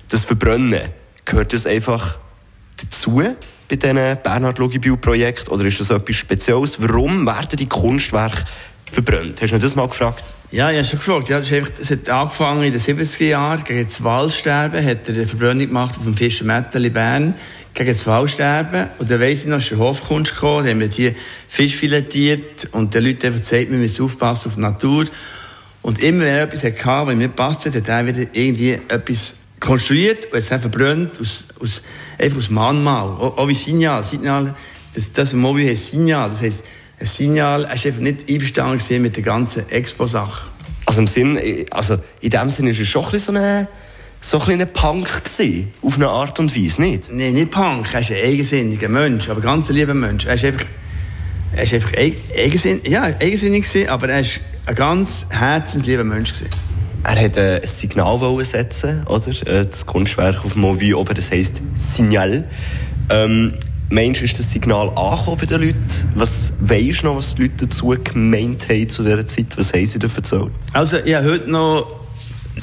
Das 0.10 0.24
Verbrennen, 0.24 0.90
gehört 1.26 1.52
das 1.52 1.66
einfach 1.68 2.20
dazu? 2.82 3.22
Bei 3.74 3.78
diesem 3.78 4.18
Bernhard 4.22 4.60
Logibühl 4.60 4.98
Projekt 4.98 5.50
oder 5.50 5.66
ist 5.66 5.80
das 5.80 5.90
etwas 5.90 6.16
Spezielles? 6.16 6.80
Warum 6.80 7.26
werden 7.26 7.58
die 7.58 7.68
Kunstwerke 7.68 8.44
verbrannt? 8.92 9.42
Hast 9.42 9.52
du 9.52 9.58
das 9.58 9.76
mal 9.76 9.88
gefragt? 9.88 10.36
Ja, 10.52 10.70
ich 10.70 10.78
habe 10.78 10.86
schon 10.86 11.00
gefragt. 11.00 11.30
Ja, 11.30 11.38
das, 11.38 11.48
ist 11.48 11.54
einfach, 11.54 11.72
das 11.80 11.90
hat 11.90 12.10
angefangen 12.10 12.64
in 12.64 12.72
den 12.72 12.80
70er 12.80 13.26
Jahren. 13.26 13.64
Gegen 13.64 13.84
das 13.84 14.04
Waldsterben 14.04 14.86
hat 14.86 15.10
er 15.10 15.16
eine 15.16 15.26
Verbrennung 15.26 15.68
gemacht 15.68 15.98
auf 15.98 16.04
dem 16.04 16.16
Fischer 16.16 16.46
Metteli 16.46 16.92
Bern. 16.92 17.34
Gegen 17.74 17.90
das 17.90 18.06
Waldsterben. 18.06 18.90
Und 19.00 19.10
dann 19.10 19.20
weiss 19.20 19.40
ich 19.40 19.48
noch, 19.48 19.58
ist 19.58 19.72
der 19.72 19.80
Hofkunst 19.80 20.36
gekommen. 20.36 20.68
Haben 20.68 20.80
wir 20.80 20.88
hier 20.90 21.16
Fisch 21.48 21.76
filetiert. 21.76 22.68
Und 22.74 22.94
den 22.94 23.04
Leuten 23.06 23.26
einfach 23.26 23.40
gesagt, 23.40 23.72
wir 23.72 23.78
müssen 23.80 24.06
aufpassen 24.06 24.50
auf 24.50 24.56
die 24.56 24.62
Natur. 24.62 25.06
Und 25.82 26.00
immer, 26.04 26.26
wenn 26.26 26.36
er 26.36 26.44
etwas 26.44 26.64
hatte, 26.64 27.08
was 27.08 27.14
ihm 27.14 27.18
nicht 27.18 27.36
passt 27.36 27.66
hat, 27.66 27.74
hat 27.74 27.88
er 27.88 28.06
wieder 28.06 28.28
irgendwie 28.34 28.74
etwas 28.88 29.34
konstruiert 29.64 30.26
und 30.26 30.38
es 30.38 30.50
verbrannt 30.50 31.20
aus, 31.20 31.48
aus, 31.60 31.82
einfach 32.20 32.38
aus 32.38 32.50
Mahnmal. 32.50 33.04
Auch, 33.04 33.38
auch 33.38 33.48
wie 33.48 33.54
Signal. 33.54 34.04
Signal 34.04 34.56
das, 34.94 35.12
das 35.12 35.34
Mobil 35.34 35.70
heißt 35.70 35.92
Signal. 35.92 36.30
Das 36.30 36.42
heisst, 36.42 36.66
ein 37.00 37.08
Signal, 37.08 37.64
er 37.64 37.70
war 37.70 37.74
einfach 37.74 38.00
nicht 38.00 38.30
einverstanden 38.30 39.02
mit 39.02 39.16
der 39.16 39.24
ganzen 39.24 39.68
Expo-Sache. 39.70 40.50
Also 40.86 41.02
im 41.02 41.08
Sinn, 41.08 41.40
also 41.72 41.98
in 42.22 42.30
dem 42.30 42.50
Sinne 42.50 42.72
ist 42.72 42.80
es 42.80 42.90
schon 42.90 43.06
ein 43.06 43.20
so 43.20 43.32
ein 43.32 43.68
so 44.22 44.40
ein 44.40 44.74
Punk 44.74 45.24
gewesen, 45.24 45.74
auf 45.82 45.96
eine 45.96 46.08
Art 46.08 46.40
und 46.40 46.56
Weise, 46.56 46.82
nicht? 46.82 47.12
Nein, 47.12 47.34
nicht 47.34 47.52
Punk. 47.52 47.94
Er 47.94 48.02
ist 48.02 48.12
ein 48.12 48.24
eigensinniger 48.24 48.88
Mensch, 48.88 49.30
aber 49.30 49.40
ein 49.40 49.44
ganz 49.44 49.70
lieber 49.70 49.94
Mensch. 49.94 50.26
Er 50.26 50.36
ist 50.36 50.46
einfach, 50.46 50.66
er 51.54 51.64
ist 51.64 51.74
einfach 51.74 51.92
eigensinnig, 51.98 52.88
ja, 52.88 53.04
eigensinnig 53.04 53.64
gewesen, 53.64 53.90
aber 53.90 54.10
er 54.10 54.22
ist 54.22 54.40
ein 54.66 54.76
ganz 54.76 55.26
herzenslieber 55.30 56.04
Mensch 56.06 56.32
gewesen. 56.32 56.73
Er 57.04 57.22
wollte 57.22 57.42
äh, 57.42 57.62
ein 57.62 57.68
Signal 57.68 58.46
setzen, 58.46 59.06
oder? 59.08 59.30
Äh, 59.46 59.66
das 59.66 59.86
Kunstwerk 59.86 60.46
auf 60.46 60.54
dem 60.54 60.62
Movie 60.62 60.94
oben, 60.94 61.14
das 61.14 61.32
heisst 61.32 61.62
Signal. 61.76 62.46
Ähm, 63.10 63.54
meinst 63.90 64.22
du, 64.22 64.26
ist 64.26 64.40
das 64.40 64.50
Signal 64.50 64.90
angekommen 64.96 65.38
bei 65.38 65.46
den 65.46 65.62
Leuten? 65.62 65.78
Was 66.16 66.54
weisst 66.62 67.04
du 67.04 67.08
noch, 67.08 67.18
was 67.18 67.36
die 67.36 67.44
Leute 67.44 67.68
dazu 67.68 67.94
gemeint 68.02 68.70
haben 68.70 68.88
zu 68.88 69.04
dieser 69.04 69.28
Zeit? 69.28 69.58
Was 69.58 69.74
haben 69.74 69.86
sie 69.86 70.00
da 70.00 70.08
erzählt? 70.16 70.52
Also, 70.72 70.98
ich 70.98 71.14
habe 71.14 71.30
heute 71.30 71.52
noch, 71.52 71.88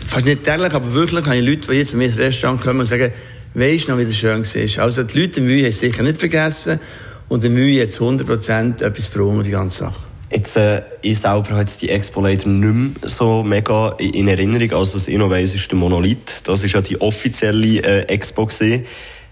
fast 0.06 0.24
nicht 0.24 0.42
täglich, 0.42 0.72
aber 0.72 0.94
wirklich, 0.94 1.24
habe 1.26 1.36
ich 1.36 1.44
Leute, 1.44 1.68
die 1.70 1.76
jetzt 1.76 1.90
zu 1.90 1.98
mir 1.98 2.06
ins 2.06 2.18
Restaurant 2.18 2.62
kommen 2.62 2.80
und 2.80 2.86
sagen, 2.86 3.12
weisst 3.52 3.88
du 3.88 3.92
noch, 3.92 3.98
wie 3.98 4.06
das 4.06 4.16
schön 4.16 4.42
war? 4.42 4.84
Also, 4.84 5.02
die 5.02 5.20
Leute 5.20 5.40
in 5.40 5.46
Mühe 5.46 5.60
haben 5.60 5.68
es 5.68 5.80
sicher 5.80 6.02
nicht 6.02 6.18
vergessen 6.18 6.80
und 7.28 7.44
in 7.44 7.52
Mühe 7.52 7.82
hat 7.82 7.90
100% 7.90 8.82
etwas 8.82 9.12
gebraucht, 9.12 9.44
die 9.44 9.50
ganze 9.50 9.84
Sache. 9.84 10.09
Jetzt, 10.32 10.56
äh, 10.56 10.82
ich 11.02 11.18
selber 11.18 11.56
habe 11.56 11.66
die 11.80 11.88
Expo 11.88 12.20
leider 12.20 12.48
nicht 12.48 13.00
mehr 13.00 13.08
so 13.08 13.42
mega 13.42 13.96
in 13.98 14.28
Erinnerung. 14.28 14.72
Also, 14.78 14.94
was 14.94 15.08
ich 15.08 15.18
noch 15.18 15.28
weiss, 15.28 15.54
ist 15.54 15.68
der 15.70 15.76
Monolith. 15.76 16.42
Das 16.44 16.62
war 16.62 16.70
ja 16.70 16.80
die 16.80 17.00
offizielle 17.00 17.82
äh, 17.82 18.00
Expo. 18.02 18.46
Gewesen. 18.46 18.86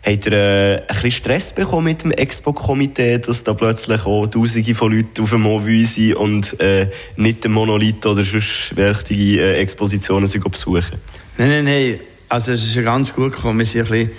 Habt 0.05 0.26
ihr 0.26 0.33
äh, 0.33 0.76
ein 0.76 0.87
bisschen 0.87 1.11
Stress 1.12 1.52
bekommen 1.52 1.85
mit 1.85 2.02
dem 2.02 2.12
Expo-Komitee, 2.12 3.19
dass 3.19 3.45
da 3.45 3.55
plötzlich 3.55 4.05
auch 4.07 4.26
Tausende 4.26 4.75
von 4.75 4.93
Leuten 4.93 5.23
auf 5.23 5.31
dem 5.31 5.43
Movie 5.43 5.85
sind 5.85 6.14
und 6.14 6.61
äh, 6.61 6.88
nicht 7.17 7.45
den 7.45 7.52
Monolith 7.52 8.05
oder 8.07 8.25
sonst 8.25 8.75
welche 8.75 9.14
äh, 9.14 9.59
Expositionen 9.59 10.28
besuchen? 10.28 10.99
Nein, 11.37 11.49
nein, 11.49 11.64
nein. 11.64 12.00
Also, 12.28 12.52
es 12.52 12.64
ist 12.64 12.75
ja 12.75 12.83
ganz 12.83 13.14
gut 13.14 13.33
gekommen. 13.33 13.59
Wir 13.59 13.67
sind 13.67 13.83
ein 13.83 13.87
bisschen 13.87 14.11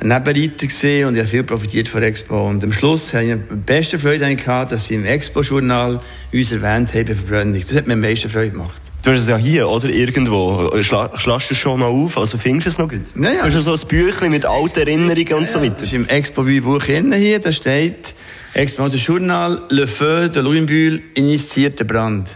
Nebenreiter 0.00 0.66
gesehen 0.66 1.08
und 1.08 1.14
ich 1.14 1.20
habe 1.20 1.28
viel 1.28 1.44
profitiert 1.44 1.88
von 1.88 2.02
Expo. 2.02 2.48
Und 2.48 2.64
am 2.64 2.72
Schluss 2.72 3.12
habe 3.14 3.24
ich 3.24 3.36
die 3.50 3.54
beste 3.56 3.98
Freude 3.98 4.34
gehabt, 4.34 4.72
dass 4.72 4.86
sie 4.86 4.94
im 4.94 5.04
Expo-Journal 5.04 6.00
uns 6.32 6.52
erwähnt 6.52 6.94
haben, 6.94 7.14
Verbrennung. 7.14 7.60
Das 7.60 7.74
hat 7.74 7.86
mir 7.86 7.94
am 7.94 8.00
meisten 8.00 8.30
Freude 8.30 8.50
gemacht. 8.50 8.80
Du 9.02 9.10
hast 9.10 9.22
es 9.22 9.28
ja 9.28 9.36
hier, 9.36 9.68
oder? 9.68 9.88
Irgendwo. 9.88 10.70
Schla 10.82 11.10
schlägst 11.16 11.50
du 11.50 11.54
es 11.54 11.60
schon 11.60 11.80
mal 11.80 11.86
auf? 11.86 12.16
Also 12.16 12.38
findest 12.38 12.66
du 12.66 12.70
es 12.70 12.78
noch 12.78 12.88
gut? 12.88 13.02
Ja, 13.20 13.32
ja. 13.32 13.48
Du 13.48 13.54
hast 13.54 13.64
so 13.64 13.72
ein 13.72 13.88
Büchlein 13.88 14.30
mit 14.30 14.46
alten 14.46 14.78
Erinnerungen 14.78 15.34
und 15.34 15.42
ja, 15.42 15.48
so 15.48 15.60
weiter. 15.60 15.74
Das 15.74 15.82
ist 15.84 15.92
im 15.92 16.06
Expo-Buch 16.06 16.84
hier, 16.84 17.40
da 17.40 17.50
steht, 17.50 18.14
Expo, 18.54 18.84
also 18.84 18.96
Journal 18.96 19.62
Le 19.70 19.88
Feu 19.88 20.28
de 20.28 20.40
Louisbühl 20.42 21.02
initiierte 21.14 21.84
Brand. 21.84 22.28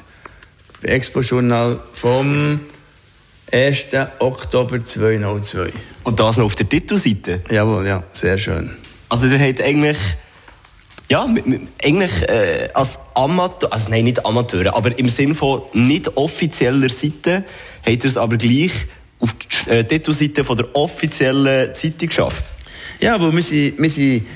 Expo-Journal 0.83 1.79
vom 1.93 2.61
1. 3.53 3.87
Oktober 4.19 4.83
2002. 4.83 5.73
Und 6.05 6.21
das 6.21 6.37
noch 6.37 6.47
auf 6.47 6.55
der 6.55 6.69
Titelseite? 6.69 7.43
Jawohl, 7.51 7.87
ja, 7.87 8.03
sehr 8.13 8.39
schön. 8.39 8.71
Also 9.09 9.29
der 9.29 9.39
hat 9.39 9.61
eigentlich... 9.61 9.99
Ja, 11.09 11.25
eigentlich 11.85 12.29
äh, 12.29 12.69
als 12.75 12.99
Amateur, 13.15 13.73
also 13.73 13.91
nein, 13.91 14.03
nicht 14.03 14.27
Amateure, 14.27 14.75
aber 14.75 14.99
im 14.99 15.09
Sinne 15.09 15.37
von 15.37 15.63
nicht 15.73 16.17
offizieller 16.17 16.89
Seite, 16.89 17.45
hat 17.87 18.01
er 18.01 18.05
es 18.05 18.17
aber 18.17 18.37
gleich 18.37 18.73
auf 19.21 19.33
die 19.35 19.71
äh, 19.71 19.85
Titelseite 19.85 20.43
von 20.43 20.57
der 20.57 20.75
offiziellen 20.75 21.73
Zeitung 21.75 22.09
geschafft. 22.09 22.47
Ja, 22.99 23.21
weil 23.21 23.33
wir 23.33 23.43
sind, 23.43 23.79
wir 23.79 23.91
sind 23.91 24.27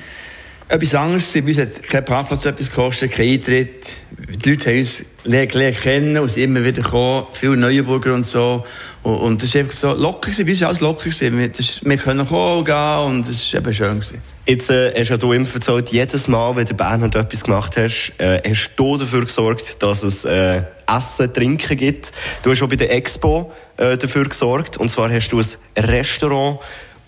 etwas 0.70 0.94
anderes. 0.94 1.32
Bei 1.32 1.42
uns 1.42 1.58
hat 1.58 1.82
kein 1.82 2.04
Parkplatz 2.04 2.44
etwas 2.44 2.70
gekostet, 2.70 3.10
kein 3.10 3.28
Eintritt. 3.28 3.88
Die 4.44 4.50
Leute 4.50 4.70
haben 4.70 4.78
uns 4.78 5.04
lernen 5.24 5.74
kennen 5.74 6.18
und 6.18 6.28
sind 6.28 6.44
immer 6.44 6.64
wieder 6.64 6.82
gekommen. 6.82 7.26
Viele 7.32 7.56
Neuenburger 7.56 8.14
und 8.14 8.24
so. 8.24 8.64
Und, 9.02 9.16
und 9.16 9.42
das 9.42 9.52
war 9.54 9.62
einfach 9.62 9.74
so 9.74 9.92
locker. 9.92 10.30
Gewesen. 10.30 10.46
Bei 10.46 10.52
uns 10.52 10.60
war 10.60 10.68
alles 10.68 10.80
locker. 10.80 11.04
Gewesen. 11.04 11.38
Wir, 11.38 11.48
das, 11.48 11.84
wir 11.84 11.96
können 11.96 12.26
kommen 12.26 12.58
und 12.58 12.64
gehen 12.64 12.98
und 13.04 13.28
das 13.28 13.52
war 13.52 13.60
eben 13.60 13.74
schön. 13.74 13.88
Gewesen. 13.88 14.22
Jetzt 14.46 14.70
äh, 14.70 14.92
hast 14.96 15.08
ja 15.08 15.16
du 15.16 15.32
immer 15.32 15.48
erzählt, 15.52 15.90
jedes 15.90 16.28
Mal, 16.28 16.54
wenn 16.54 16.64
der 16.64 16.74
Bernhard 16.74 17.16
etwas 17.16 17.42
gemacht 17.42 17.76
hast, 17.76 18.12
äh, 18.18 18.40
hast 18.48 18.70
du 18.76 18.96
dafür 18.96 19.24
gesorgt, 19.24 19.82
dass 19.82 20.04
es 20.04 20.24
äh, 20.24 20.62
Essen, 20.86 21.32
Trinken 21.34 21.76
gibt. 21.76 22.12
Du 22.42 22.50
hast 22.52 22.62
auch 22.62 22.68
bei 22.68 22.76
der 22.76 22.94
Expo 22.94 23.52
äh, 23.76 23.96
dafür 23.96 24.28
gesorgt. 24.28 24.76
Und 24.76 24.88
zwar 24.88 25.10
hast 25.10 25.30
du 25.30 25.40
ein 25.40 25.84
Restaurant 25.84 26.60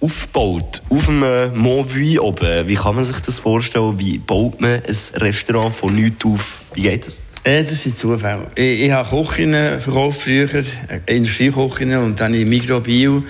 aufgebaut, 0.02 0.82
auf 0.88 1.06
dem 1.06 1.22
äh, 1.22 1.48
Mont 1.48 1.94
Vuy 1.94 2.18
oben. 2.18 2.66
Wie 2.66 2.74
kann 2.74 2.96
man 2.96 3.04
sich 3.04 3.20
das 3.20 3.38
vorstellen? 3.38 3.98
Wie 3.98 4.18
baut 4.18 4.60
man 4.60 4.72
ein 4.72 5.20
Restaurant 5.20 5.72
von 5.72 5.94
nichts 5.94 6.24
auf? 6.24 6.62
Wie 6.74 6.82
geht 6.82 7.06
das? 7.06 7.22
Äh, 7.44 7.62
das 7.62 7.82
sind 7.82 7.96
Zufälle. 7.96 8.48
Ich, 8.56 8.82
ich 8.82 8.90
habe 8.90 9.08
Kochinnen 9.08 9.80
verkauft 9.80 10.22
früher, 10.22 10.48
äh, 10.54 10.64
Industriekochinnen, 11.06 12.02
und 12.02 12.20
dann 12.20 12.34
in 12.34 12.48
Mikrobio 12.48 13.22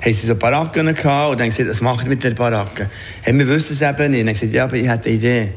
haben 0.00 0.12
sie 0.12 0.26
so 0.26 0.34
Baracken 0.34 0.94
gehabt 0.94 1.32
und 1.32 1.40
dann 1.40 1.48
gesagt, 1.48 1.68
was 1.68 1.80
macht 1.80 2.06
ihr 2.06 2.10
mit 2.10 2.22
der 2.22 2.30
Baracken? 2.30 2.86
Hey, 3.22 3.38
wir 3.38 3.48
wissen 3.48 3.74
es 3.74 3.82
eben 3.82 4.10
nicht. 4.12 4.20
Und 4.20 4.26
dann 4.26 4.34
gesagt, 4.34 4.52
ja, 4.52 4.64
aber 4.64 4.76
ich 4.76 4.88
hatte 4.88 5.08
eine 5.08 5.16
Idee. 5.16 5.52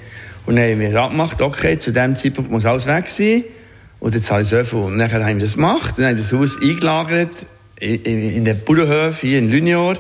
Und 0.46 0.58
dann 0.58 0.72
haben 0.72 0.80
wir 0.80 0.96
abgemacht, 0.96 1.42
okay, 1.42 1.80
zu 1.80 1.92
dem 1.92 2.16
Zeitpunkt 2.16 2.52
muss 2.52 2.66
alles 2.66 2.88
weg 2.88 3.08
sein. 3.08 3.46
Und 4.00 4.14
jetzt 4.14 4.30
habe 4.30 4.42
ich 4.42 4.50
so 4.50 4.62
viel. 4.64 4.80
Und 4.80 4.98
dann 4.98 5.12
haben 5.12 5.38
wir 5.38 5.40
das 5.40 5.54
gemacht 5.54 5.98
und 5.98 6.06
haben 6.06 6.18
das 6.18 6.34
Haus 6.34 6.62
eingelagert 6.62 7.32
in, 7.80 8.04
in, 8.04 8.36
in 8.38 8.46
den 8.46 8.60
Bauernhof 8.66 9.22
hier 9.22 9.40
in 9.40 9.50
Lunior. 9.50 9.96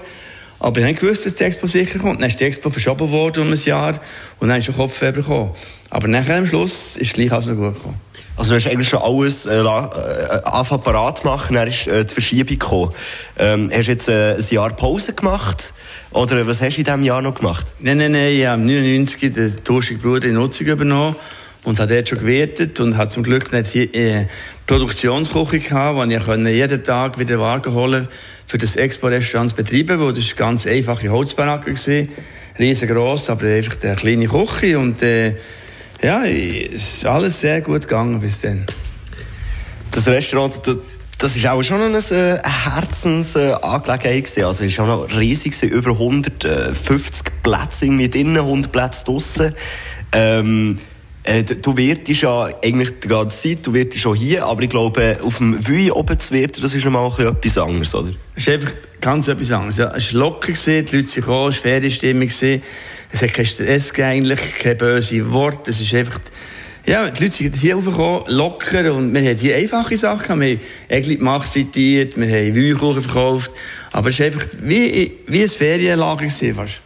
Aber 0.63 0.79
ich 0.79 0.85
habe 0.85 0.93
gewusst, 0.93 1.25
dass 1.25 1.35
die 1.35 1.43
Expo 1.43 1.67
sicher 1.67 1.99
kommt. 1.99 2.21
Dann 2.21 2.29
ist 2.29 2.39
die 2.39 2.45
Expo 2.45 2.69
verschoben 2.69 3.11
worden 3.11 3.43
um 3.43 3.51
ein 3.51 3.59
Jahr 3.65 3.99
und 4.39 4.47
dann 4.47 4.59
ist 4.59 4.65
schon 4.65 4.75
Kopfeber 4.75 5.17
gekommen. 5.17 5.51
Aber 5.89 6.07
nachher 6.07 6.37
am 6.37 6.45
Schluss 6.45 6.95
ist 6.95 7.13
gleich 7.13 7.33
alles 7.33 7.47
noch 7.47 7.57
gut 7.57 7.75
gekommen. 7.75 7.99
Also 8.37 8.51
du 8.51 8.55
hast 8.55 8.71
eigentlich 8.71 8.87
schon 8.87 9.01
alles 9.01 9.45
äh, 9.45 9.59
äh, 9.59 10.77
parat 10.77 11.25
machen, 11.25 11.55
dann 11.55 11.67
ist 11.67 11.85
äh, 11.87 12.05
die 12.05 12.13
Verschiebung 12.13 12.59
gekommen. 12.59 12.93
Ähm, 13.37 13.69
hast 13.73 13.87
du 13.87 13.91
jetzt 13.91 14.07
äh, 14.07 14.35
ein 14.35 14.45
Jahr 14.49 14.69
Pause 14.69 15.11
gemacht? 15.11 15.73
Oder 16.11 16.47
was 16.47 16.61
hast 16.61 16.77
du 16.77 16.79
in 16.79 16.85
diesem 16.85 17.03
Jahr 17.03 17.21
noch 17.21 17.35
gemacht? 17.35 17.65
Nein, 17.79 17.97
nein, 17.97 18.13
nein, 18.13 18.31
ich 18.31 18.45
habe 18.45 18.61
99 18.61 19.33
den 19.33 19.63
Torschig 19.65 20.01
Bruder 20.01 20.29
in 20.29 20.35
Nutzung 20.35 20.67
übernommen 20.67 21.17
und 21.63 21.79
habe 21.79 21.93
dort 21.93 22.09
schon 22.09 22.19
gewertet 22.19 22.79
und 22.79 22.97
habe 22.97 23.09
zum 23.09 23.23
Glück 23.23 23.51
nicht 23.51 23.71
hier 23.71 23.93
äh, 23.95 24.27
Produktionsküche 24.65 25.59
gehabt, 25.59 25.97
wo 25.97 26.03
ich 26.03 26.55
jeden 26.55 26.83
Tag 26.83 27.17
wieder 27.17 27.39
Wagen 27.39 27.73
holen 27.73 28.07
für 28.45 28.57
das 28.57 28.75
Expo-Restaurant 28.75 29.51
zu 29.51 29.55
betreiben, 29.55 29.99
wo 29.99 30.11
das 30.11 30.35
ganz 30.35 30.67
einfache 30.67 31.09
Holzbaracke 31.09 31.73
war, 31.73 32.07
riesengroß, 32.59 33.29
aber 33.29 33.47
einfach 33.47 33.77
eine 33.81 33.95
kleine 33.95 34.27
Küche 34.27 34.77
und 34.77 35.01
äh, 35.01 35.35
ja, 36.01 36.25
es 36.25 36.97
ist 36.97 37.05
alles 37.05 37.39
sehr 37.39 37.61
gut 37.61 37.83
gegangen 37.83 38.19
bis 38.19 38.41
dann. 38.41 38.65
Das 39.91 40.07
Restaurant, 40.07 40.59
das, 41.17 41.37
ist 41.37 41.47
auch 41.47 41.63
schon 41.63 41.79
eine, 41.79 41.97
eine 41.97 42.41
Herzensangelegenheit 42.43 44.37
Also 44.43 44.65
es 44.65 44.77
war 44.77 44.85
schon 44.85 44.87
noch 44.87 45.17
riesig, 45.17 45.61
über 45.63 45.91
150 45.91 47.23
Plätze 47.41 47.85
mit 47.85 48.15
innen, 48.15 48.37
100 48.37 48.71
Plätze 48.71 49.05
draussen. 49.05 49.53
Ähm, 50.11 50.77
äh, 51.23 51.43
du 51.43 51.77
wirst 51.77 52.07
ja 52.09 52.49
eigentlich 52.63 52.99
die 52.99 53.07
ganze 53.07 53.49
Zeit, 53.49 53.65
du 53.65 53.73
wirst 53.73 53.97
schon 53.97 54.15
hier, 54.15 54.45
aber 54.45 54.61
ich 54.61 54.69
glaube, 54.69 55.17
auf 55.23 55.37
dem 55.37 55.67
Wui 55.67 55.89
oben 55.89 56.19
zu 56.19 56.33
werden, 56.33 56.61
das 56.61 56.75
ist 56.75 56.83
nochmal 56.83 57.11
etwas 57.17 57.57
anderes, 57.57 57.95
oder? 57.95 58.11
Es 58.35 58.47
ist 58.47 58.53
einfach 58.53 58.73
ganz 58.99 59.29
etwas 59.29 59.51
anderes. 59.51 59.77
Ja. 59.77 59.93
Es 59.95 60.13
war 60.13 60.19
locker, 60.19 60.51
die 60.51 60.79
Leute 60.79 61.07
sind 61.07 61.15
gekommen, 61.15 61.49
es 61.49 61.57
war 61.57 61.71
Ferienstimmung, 61.71 62.27
es 62.27 62.41
hat 63.21 63.33
keinen 63.33 63.45
Stress 63.45 63.93
eigentlich, 63.99 64.39
keine 64.59 64.75
böse 64.75 65.31
Worte, 65.31 65.71
es 65.71 65.81
ist 65.81 65.93
einfach... 65.93 66.19
Ja, 66.85 67.09
die 67.09 67.23
Leute 67.23 67.35
sind 67.35 67.55
hier 67.55 67.75
raufgekommen, 67.75 68.23
locker, 68.27 68.93
und 68.93 69.13
wir 69.13 69.21
haben 69.21 69.37
hier 69.37 69.55
einfache 69.55 69.95
Sachen 69.95 70.41
Wir 70.41 70.57
haben 70.57 70.61
Egli 70.89 71.15
gemacht, 71.15 71.47
frittiert, 71.47 72.17
wir 72.17 72.27
haben 72.27 72.55
Wühlkuchen 72.55 73.01
verkauft, 73.01 73.51
aber 73.93 74.09
es 74.09 74.19
war 74.19 74.25
einfach 74.25 74.45
wie, 74.61 75.13
wie 75.25 75.43
ein 75.43 75.47
Ferienlager 75.49 76.29
fast. 76.29 76.81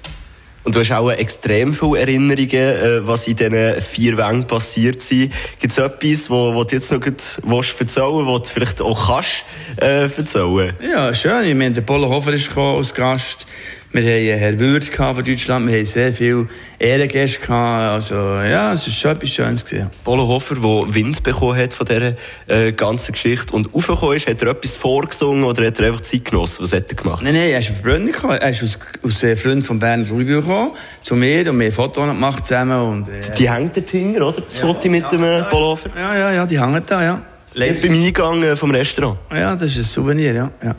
Und 0.68 0.76
du 0.76 0.82
hast 0.82 0.92
auch 0.92 1.10
extrem 1.10 1.74
viele 1.74 1.98
Erinnerungen, 1.98 2.52
äh, 2.52 3.08
was 3.08 3.26
in 3.30 3.38
diesen 3.38 3.82
vier 3.82 4.18
Wänden 4.18 4.48
passiert 4.48 5.00
sind. 5.00 5.32
Gibt 5.62 5.72
es 5.72 5.78
etwas, 5.78 6.30
wo, 6.30 6.54
wo 6.54 6.66
du 6.66 6.76
jetzt 6.76 6.92
noch 6.92 7.00
willst 7.00 7.80
erzählen 7.80 8.28
was 8.28 8.42
du 8.42 8.54
vielleicht 8.54 8.82
auch 8.82 9.08
kannst 9.08 9.46
äh, 9.82 10.10
erzählen? 10.10 10.74
Ja, 10.82 11.14
schön. 11.14 11.46
Ich 11.46 11.56
meine, 11.56 11.72
der 11.72 11.84
Polo 11.84 12.10
Hofer 12.10 12.34
ist 12.34 12.50
gekommen 12.50 12.80
als 12.80 12.94
Gast. 12.94 13.48
Wir 13.90 14.02
haben 14.02 14.40
Herrn 14.40 14.60
Würd 14.60 14.84
von 14.84 15.24
Deutschland, 15.24 15.66
wir 15.66 15.78
haben 15.78 15.86
sehr 15.86 16.12
viele 16.12 16.48
Ehrengäste 16.78 17.40
gehabt. 17.40 17.94
Also, 17.94 18.16
ja, 18.16 18.74
es 18.74 18.86
war 18.86 18.94
schon 18.94 19.12
etwas 19.12 19.30
Schönes. 19.30 19.64
Gewesen. 19.64 19.90
Polo 20.04 20.28
Hofer, 20.28 20.56
der 20.56 20.94
Wind 20.94 21.24
bekommen 21.24 21.58
hat 21.58 21.72
von 21.72 21.86
dieser 21.86 22.14
äh, 22.48 22.74
ganzen 22.74 23.14
Geschichte 23.14 23.54
und 23.54 23.74
aufgekommen 23.74 24.18
ist, 24.18 24.28
hat 24.28 24.42
er 24.42 24.50
etwas 24.50 24.76
vorgesungen 24.76 25.46
oder 25.46 25.66
hat 25.66 25.80
er 25.80 25.88
einfach 25.88 26.02
Zeit 26.02 26.26
genossen? 26.26 26.64
Was 26.64 26.74
hat 26.74 26.90
er 26.90 26.96
gemacht? 26.96 27.24
Nein, 27.24 27.34
nein, 27.34 27.50
er 27.50 27.60
ist 27.60 27.72
auf 27.72 27.82
Brünn 27.82 28.08
gekommen. 28.08 28.38
Er 28.38 28.50
ist 28.50 28.62
aus, 28.62 28.78
aus 29.04 29.24
äh, 29.24 29.38
Freund 29.38 29.64
von 29.64 29.80
Bernd 29.80 30.12
Rubio 30.12 30.42
gekommen, 30.42 30.72
zu 31.02 31.16
mir 31.16 31.50
und 31.50 31.58
wir 31.58 31.68
haben 31.68 31.74
Fotos 31.74 32.06
gemacht 32.06 32.46
zusammen. 32.46 32.82
Und, 32.82 33.10
äh, 33.10 33.22
die 33.38 33.50
hängt 33.50 33.78
dort 33.78 33.90
hinten, 33.90 34.22
oder? 34.22 34.42
Das 34.42 34.58
ja, 34.58 34.66
Foto 34.66 34.90
mit 34.90 35.04
ja, 35.04 35.10
dem 35.10 35.24
äh, 35.24 35.44
Polo 35.44 35.68
Hofer? 35.68 35.92
Ja, 35.96 36.14
ja, 36.14 36.32
ja, 36.34 36.46
die 36.46 36.60
hängt 36.60 36.92
da, 36.92 37.04
ja. 37.04 37.22
Lebt 37.54 37.82
beim 37.82 37.94
Eingang 37.94 38.44
äh, 38.44 38.56
vom 38.58 38.72
Restaurant? 38.72 39.18
Ja, 39.32 39.56
das 39.56 39.72
ist 39.72 39.78
ein 39.78 39.84
Souvenir, 39.84 40.34
ja. 40.34 40.52
Ja, 40.62 40.76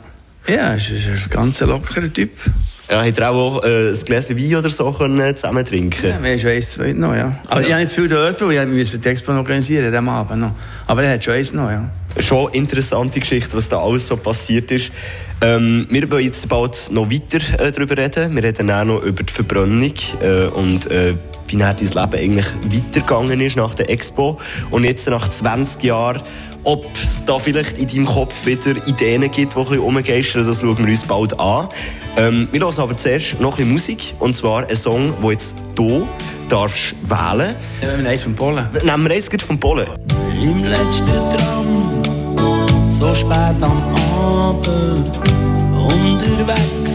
ja 0.47 0.73
ist, 0.75 0.91
ist 0.91 1.07
ein 1.07 1.23
ganz 1.29 1.59
lockerer 1.59 2.13
Typ. 2.13 2.31
Ja, 2.89 3.05
hat 3.05 3.19
er 3.19 3.29
auch 3.29 3.63
äh, 3.63 3.89
ein 3.89 4.03
Gläschen 4.03 4.35
Wein 4.35 4.55
oder 4.55 4.69
so 4.69 4.91
können 4.91 5.35
zusammen 5.35 5.63
trinken 5.63 6.09
Ja, 6.09 6.23
wir 6.23 6.31
haben 6.31 6.39
schon 6.39 6.49
eins, 6.49 6.71
zwei 6.71 6.93
noch, 6.93 7.13
ja. 7.13 7.37
Aber 7.47 7.61
ja. 7.61 7.67
ich 7.67 7.73
habe 7.73 7.83
nicht 7.83 7.93
viel 7.93 8.07
dürfen, 8.07 8.47
weil 8.47 8.67
ich 8.67 8.77
musste 8.77 8.97
die 8.97 9.09
Expo 9.09 9.31
organisieren, 9.31 9.93
am 9.93 10.09
Abend 10.09 10.41
noch. 10.41 10.51
Aber 10.87 11.03
er 11.03 11.13
hat 11.13 11.23
schon 11.23 11.35
eins 11.35 11.53
noch, 11.53 11.69
ja. 11.69 11.89
Schon 12.19 12.47
eine 12.47 12.55
interessante 12.55 13.19
Geschichte, 13.19 13.55
was 13.55 13.69
da 13.69 13.79
alles 13.79 14.07
so 14.07 14.17
passiert 14.17 14.71
ist. 14.71 14.91
Ähm, 15.41 15.85
wir 15.89 16.09
wollen 16.09 16.25
jetzt 16.25 16.49
bald 16.49 16.89
noch 16.91 17.11
weiter 17.11 17.37
äh, 17.59 17.71
darüber 17.71 17.95
reden. 17.95 18.35
Wir 18.35 18.43
reden 18.43 18.71
auch 18.71 18.83
noch 18.83 19.03
über 19.03 19.21
die 19.21 19.31
Verbrennung 19.31 19.93
äh, 20.21 20.47
und 20.47 20.89
äh, 20.89 21.13
wie 21.47 21.57
dein 21.57 21.77
Leben 21.77 21.95
eigentlich 21.95 22.47
weitergegangen 22.63 23.41
ist 23.41 23.55
nach 23.55 23.75
der 23.75 23.89
Expo. 23.89 24.39
Und 24.71 24.83
jetzt 24.83 25.07
nach 25.09 25.29
20 25.29 25.83
Jahren 25.83 26.21
ob 26.63 26.85
es 26.95 27.23
da 27.25 27.39
vielleicht 27.39 27.77
in 27.77 27.87
deinem 27.87 28.05
Kopf 28.05 28.45
wieder 28.45 28.75
Ideen 28.87 29.21
gibt, 29.31 29.35
die 29.53 29.59
ein 29.59 29.65
bisschen 29.65 29.79
rumgeistern, 29.79 30.47
das 30.47 30.61
schauen 30.61 30.77
wir 30.77 30.87
uns 30.87 31.05
bald 31.05 31.39
an. 31.39 31.67
Ähm, 32.17 32.49
wir 32.51 32.61
hören 32.61 32.73
aber 32.77 32.97
zuerst 32.97 33.39
noch 33.39 33.51
ein 33.51 33.55
bisschen 33.57 33.71
Musik, 33.71 34.13
und 34.19 34.35
zwar 34.35 34.67
einen 34.67 34.75
Song, 34.75 35.13
den 35.21 35.31
jetzt 35.31 35.55
du 35.75 36.07
darfst 36.49 36.95
wählen 37.03 37.55
darfst. 37.55 37.81
Nehmen 37.81 38.03
wir 38.03 38.09
eins 38.09 38.23
vom 38.23 38.35
Polen. 38.35 38.67
Nehmen 38.83 39.03
wir 39.07 39.15
eins 39.15 39.29
vom 39.43 39.59
Polen. 39.59 39.87
Im 40.41 40.63
letzten 40.63 41.05
Tram, 41.35 42.91
so 42.99 43.13
spät 43.13 43.55
am 43.61 43.95
Abend, 44.15 45.11
unterwegs 45.75 46.91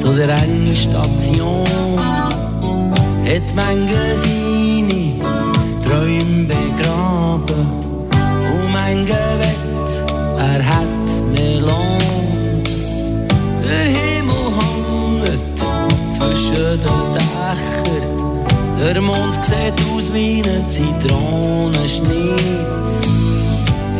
zu 0.00 0.12
der 0.14 0.28
engen 0.30 0.76
Station, 0.76 1.66
hat 3.24 3.54
manche 3.54 4.49
er 10.40 10.66
hat 10.66 11.08
Melon. 11.32 11.98
Der 13.62 13.86
Himmel 13.96 14.44
hängt 14.58 15.58
zwischen 16.16 16.74
den 16.84 17.02
Dächern, 17.14 18.04
der 18.82 18.98
Mond 19.00 19.34
sieht 19.44 19.78
aus 19.90 20.06
wie 20.12 20.42
ein 20.42 20.64
Zitronenschnitz. 20.70 22.96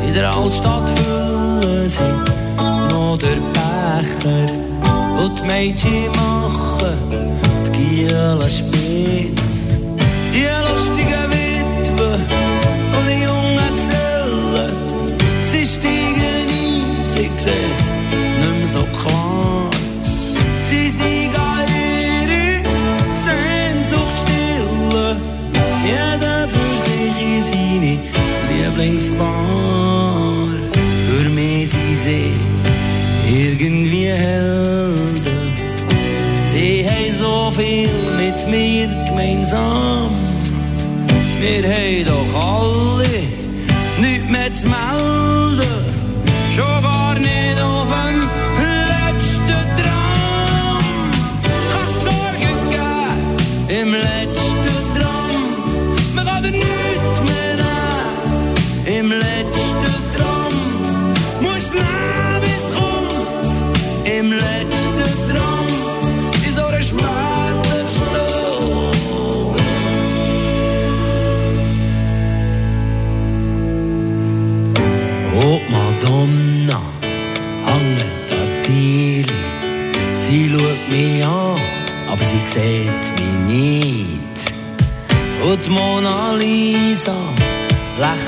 In 0.07 0.13
der 0.15 0.29
Altstadt 0.35 0.89
füllen 0.99 1.89
sich 1.89 2.01
noch 2.91 3.17
der 3.19 3.39
Becher 3.55 4.49
und 5.23 5.33
die 5.39 5.45
Mädchen 5.47 6.07
machen 6.17 6.97
die 7.67 7.73
Giele 7.73 8.49
spitz. 8.59 9.50
seh's 17.43 17.83
nicht 18.41 18.59
mehr 18.59 18.69
so 18.69 18.85
klar. 19.01 19.71
Sie 20.69 20.91
sind 20.91 21.33
an 21.53 21.65
ihre 21.89 22.61
Sehnsucht 23.27 24.17
stillen, 24.23 25.17
jeder 25.91 26.49
für 26.55 26.75
sich 26.87 27.17
in 27.29 27.43
seine 27.49 27.99
Lieblingsbar. 28.51 30.49
Für 31.07 31.29
mich 31.31 31.71
sind 31.71 31.97
sie 32.05 32.33
irgendwie 33.27 34.07
Helden. 34.07 35.25
Sie 36.53 36.85
haben 36.85 37.15
so 37.19 37.53
viel 37.57 37.89
mit 38.23 38.39
mir 38.55 38.87
gemeinsam. 39.09 40.11
Wir 41.41 41.63
haben 41.73 42.05
doch 42.05 42.33
alle 42.39 42.90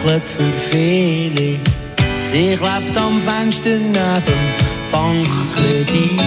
lächelt 0.04 0.28
für 0.30 0.52
viele. 0.70 1.58
Sie 2.20 2.56
klebt 2.56 2.96
am 2.96 3.20
Fenster 3.20 3.76
neben 3.78 4.40
Bankkredit. 4.90 6.20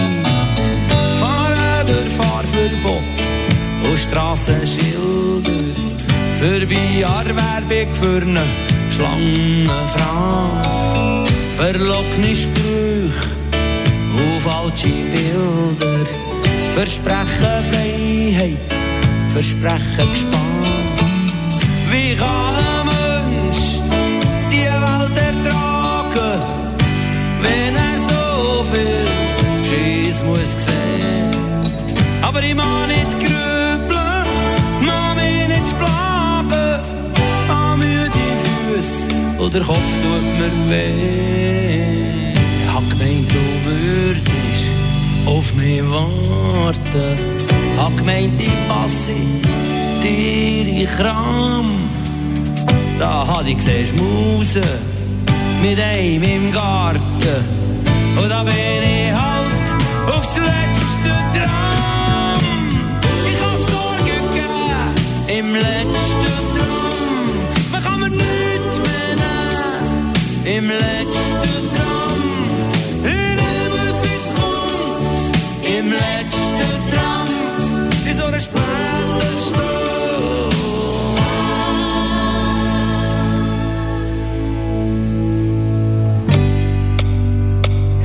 Fahren 1.20 1.86
durch 1.86 2.12
Fahrverbot 2.16 3.02
und 3.84 3.98
Strassenschilder. 3.98 5.52
Vorbei 6.40 7.04
an 7.06 7.26
der 7.26 7.36
Werbung 7.36 7.94
für 7.94 8.22
eine 8.22 8.46
Schlangenfrau. 8.90 9.74
Verlockene 11.56 12.36
Sprüche 12.36 13.30
und 14.16 14.42
falsche 14.42 14.88
Bilder. 15.12 16.06
Versprechen 16.74 17.64
Freiheit, 17.70 18.58
Versprechen 19.32 20.10
Gespann. 20.12 20.56
Wie 21.90 22.14
kann 22.14 22.45
ich 32.48 32.54
mag 32.54 32.88
nicht 32.88 33.18
grübeln, 33.18 34.26
mag 34.80 35.16
mich 35.16 35.48
nicht 35.48 35.78
plagen, 35.78 36.80
an 37.48 37.78
müde 37.78 38.26
Füße 38.42 39.42
oder 39.42 39.60
Kopf 39.60 39.90
tut 40.02 40.26
mir 40.38 40.54
weh. 40.70 42.32
Ich 42.32 42.72
hab 42.72 42.88
gemeint, 42.90 43.28
du 43.34 43.44
würdest 43.68 44.64
auf 45.26 45.54
mich 45.54 45.82
warten, 45.90 47.16
hab 47.78 47.96
gemeint, 47.96 48.40
ich 48.40 48.68
passe 48.68 49.12
dir 50.02 50.66
in 50.68 50.88
Kram. 50.96 51.70
Da 52.98 53.26
hat 53.26 53.46
ich 53.46 53.56
gesehen, 53.56 53.86
Schmuse 53.86 54.62
mit 55.62 55.78
einem 55.80 56.22
im 56.22 56.52
Garten. 56.52 57.44
Und 58.16 58.30
da 58.30 58.42
bin 58.42 58.54
ich 58.54 59.12
halt 59.12 60.16
auf 60.16 60.26
das 60.34 60.85
im 70.46 70.68
letzten 70.68 71.66
nehme 73.02 73.76
es, 73.88 73.96
wie 74.02 74.14
es 74.14 74.28
kommt 74.36 75.36
im 75.66 75.90
letzten 75.90 76.70
Tram. 76.92 77.26
In 78.08 78.14
so 78.14 78.24
einer 78.24 78.40
späten 78.40 79.40
Stunde. 79.42 80.50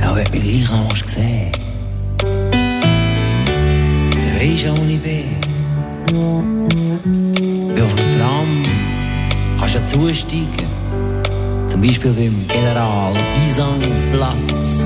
Ja, 0.00 0.16
wenn 0.16 0.24
du 0.24 0.30
mich 0.32 0.42
gleich 0.42 0.70
einmal 0.72 1.00
gesehen 1.00 1.52
dann 4.10 4.34
weisst 4.40 4.64
du 4.64 4.70
auch, 4.70 4.78
wo 4.78 4.84
ich 4.84 5.00
bin. 5.00 5.28
Bin 7.74 7.84
auf 7.84 7.94
dem 7.94 8.18
Tram, 8.18 8.62
kannst 9.60 9.74
ja 9.76 9.86
zusteigen. 9.86 10.81
Beispiel 11.82 12.12
beim 12.12 12.46
General 12.46 13.12
Isangplatz. 13.44 14.84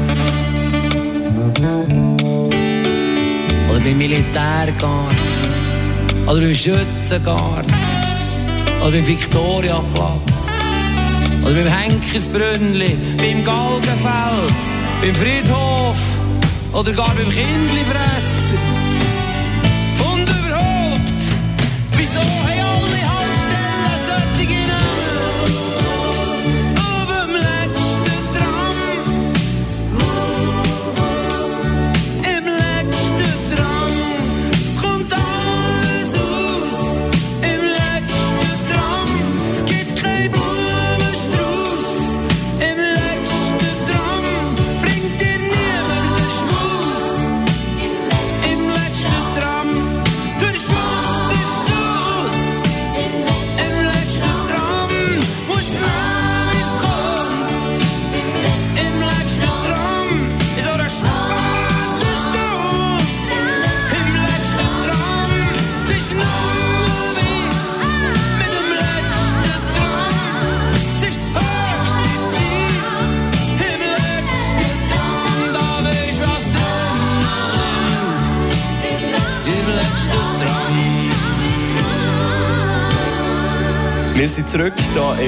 Oder 3.70 3.80
beim 3.80 3.98
Militärgarten. 3.98 5.16
Oder 6.26 6.40
beim 6.40 6.54
Schützengarten. 6.54 7.74
Oder 8.80 8.92
beim 8.92 9.06
Viktoriaplatz. 9.06 10.48
Oder 11.44 11.54
beim 11.54 11.66
Henkersbrünnli, 11.66 12.96
beim 13.18 13.44
Galgenfeld, 13.44 14.56
beim 15.02 15.14
Friedhof 15.14 15.98
oder 16.72 16.92
gar 16.92 17.14
beim 17.14 17.30
Kindlifresser. 17.30 18.15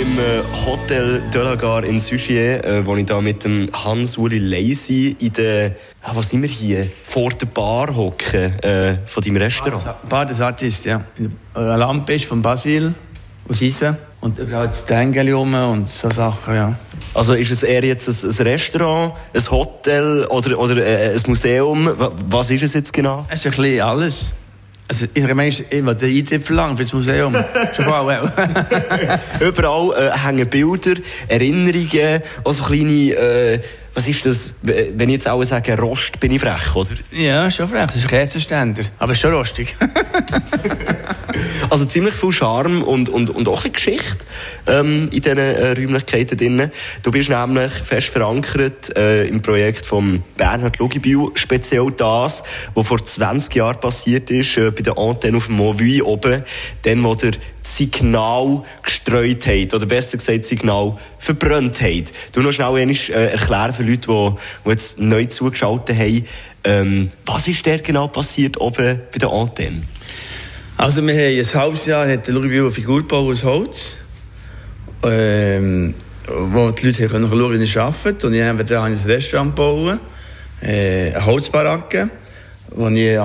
Im 0.00 0.18
äh, 0.18 0.42
Hotel 0.66 1.22
de 1.34 1.42
la 1.42 1.54
Gare 1.56 1.86
in 1.86 1.98
Suchier, 1.98 2.64
äh, 2.64 2.86
wo 2.86 2.94
ich 2.96 3.06
da 3.06 3.20
mit 3.20 3.44
dem 3.44 3.68
Hans-Uli 3.72 4.38
Leisi 4.38 5.16
in 5.18 5.32
der, 5.32 5.72
ah, 6.02 6.12
was 6.14 6.28
sind 6.28 6.42
wir 6.42 6.48
hier, 6.48 6.86
vor 7.04 7.30
der 7.30 7.46
Bar 7.46 7.94
hocken 7.96 8.58
äh, 8.62 8.98
von 9.06 9.22
deinem 9.22 9.36
Restaurant. 9.38 9.82
Bar 10.08 10.26
des 10.26 10.40
Artist, 10.40 10.84
ja. 10.84 11.02
Eine 11.54 11.76
Lampe 11.76 12.14
ist 12.14 12.26
von 12.26 12.40
Basil 12.40 12.94
aus 13.48 13.60
Isen. 13.60 13.96
Und 14.20 14.38
überall 14.38 14.66
das 14.66 14.84
Tengeli 14.86 15.32
rum 15.32 15.54
und 15.54 15.88
so 15.88 16.10
Sachen, 16.10 16.54
ja. 16.54 16.74
Also 17.14 17.34
ist 17.34 17.50
es 17.50 17.62
eher 17.62 17.84
jetzt 17.84 18.08
ein, 18.08 18.30
ein 18.30 18.46
Restaurant, 18.46 19.12
ein 19.34 19.50
Hotel 19.50 20.26
oder, 20.30 20.58
oder 20.58 20.76
äh, 20.76 21.14
ein 21.14 21.22
Museum? 21.26 21.86
Wa- 21.98 22.12
Was 22.28 22.50
ist 22.50 22.62
es 22.62 22.74
jetzt 22.74 22.92
genau? 22.92 23.24
Es 23.28 23.40
ist 23.40 23.46
ein 23.46 23.62
bisschen 23.62 23.80
alles. 23.80 24.32
Also, 24.90 25.06
ich 25.12 25.22
meine, 25.22 25.48
ich 25.48 25.70
will 25.70 25.94
den 25.94 26.16
Eintritt 26.16 26.42
verlangen 26.42 26.76
für 26.76 26.82
das 26.82 26.92
Museum. 26.94 27.36
Schon 27.74 27.84
bald. 27.84 28.32
Überall 29.40 30.12
äh, 30.14 30.18
hängen 30.18 30.48
Bilder, 30.48 30.98
Erinnerungen, 31.28 32.22
auch 32.42 32.52
so 32.52 32.62
kleine, 32.62 33.12
äh, 33.12 33.60
was 33.92 34.08
ist 34.08 34.24
das, 34.24 34.54
wenn 34.62 35.08
ich 35.08 35.16
jetzt 35.16 35.26
alle 35.26 35.44
sage 35.44 35.76
Rost, 35.76 36.18
bin 36.20 36.32
ich 36.32 36.40
frech, 36.40 36.74
oder? 36.74 36.92
Ja, 37.10 37.50
schon 37.50 37.68
frech. 37.68 37.88
Das 37.88 37.96
ist 37.96 38.04
ein 38.04 38.08
Kerzenständer. 38.08 38.82
Aber 38.98 39.14
schon 39.14 39.32
lustig. 39.32 39.76
Also 41.70 41.84
ziemlich 41.84 42.14
viel 42.14 42.32
Charme 42.32 42.82
und, 42.82 43.10
und, 43.10 43.28
und 43.28 43.46
auch 43.46 43.62
ein 43.62 43.72
Geschichte 43.72 44.24
ähm, 44.66 45.10
in 45.12 45.20
diesen 45.20 45.36
äh, 45.36 45.72
Räumlichkeiten 45.72 46.38
drin. 46.38 46.70
Du 47.02 47.10
bist 47.10 47.28
nämlich 47.28 47.72
fest 47.72 48.06
verankert 48.06 48.96
äh, 48.96 49.26
im 49.26 49.42
Projekt 49.42 49.84
von 49.84 50.22
Bernhard 50.38 50.78
Lugibühl, 50.78 51.28
speziell 51.34 51.92
das, 51.94 52.42
was 52.72 52.86
vor 52.86 53.04
20 53.04 53.54
Jahren 53.54 53.80
passiert 53.80 54.30
ist, 54.30 54.56
äh, 54.56 54.70
bei 54.70 54.80
der 54.80 54.96
Antenne 54.96 55.36
auf 55.36 55.46
dem 55.46 55.56
Mauvui 55.56 56.00
oben, 56.00 56.42
dann, 56.84 57.04
wo 57.04 57.14
der 57.14 57.32
Signal 57.60 58.62
gestreut 58.82 59.46
hat, 59.46 59.74
oder 59.74 59.84
besser 59.84 60.16
gesagt, 60.16 60.46
Signal 60.46 60.96
verbrannt 61.18 61.82
hat. 61.82 62.12
Du 62.32 62.40
noch 62.40 62.52
schnell 62.52 62.74
einmal, 62.74 62.96
äh, 63.10 63.32
erklären 63.32 63.74
für 63.74 63.82
Leute, 63.82 64.08
die, 64.08 64.30
die 64.64 64.70
jetzt 64.70 64.98
neu 64.98 65.26
zugeschaltet 65.26 65.98
haben, 65.98 66.24
ähm, 66.64 67.10
was 67.26 67.46
ist 67.46 67.66
da 67.66 67.76
genau 67.76 68.08
passiert 68.08 68.58
oben 68.58 69.00
bei 69.12 69.18
der 69.18 69.30
Antenne? 69.30 69.82
Also 70.80 71.04
wir 71.04 71.12
haben 71.12 71.36
ein 71.36 71.60
halbes 71.60 71.86
Jahr 71.86 72.08
hat 72.08 72.28
der 72.28 72.34
Louis 72.34 72.52
eine 72.52 72.70
Figur 72.70 72.98
gebaut 72.98 73.32
aus 73.32 73.42
Holz, 73.42 73.96
ähm, 75.02 75.92
wo 76.24 76.70
die 76.70 76.86
Leute 76.86 77.08
können 77.08 77.28
schauen, 77.28 77.60
wie 77.60 77.64
er 77.64 77.82
arbeitet. 77.82 78.24
Und 78.24 78.34
ich 78.34 78.42
habe 78.44 78.64
dann 78.64 78.84
ein 78.84 78.92
Restaurant 78.92 79.56
gebaut, 79.56 79.98
äh, 80.62 81.12
eine 81.12 81.26
Holzbaracke, 81.26 82.10
wo 82.76 82.86
ich, 82.90 83.18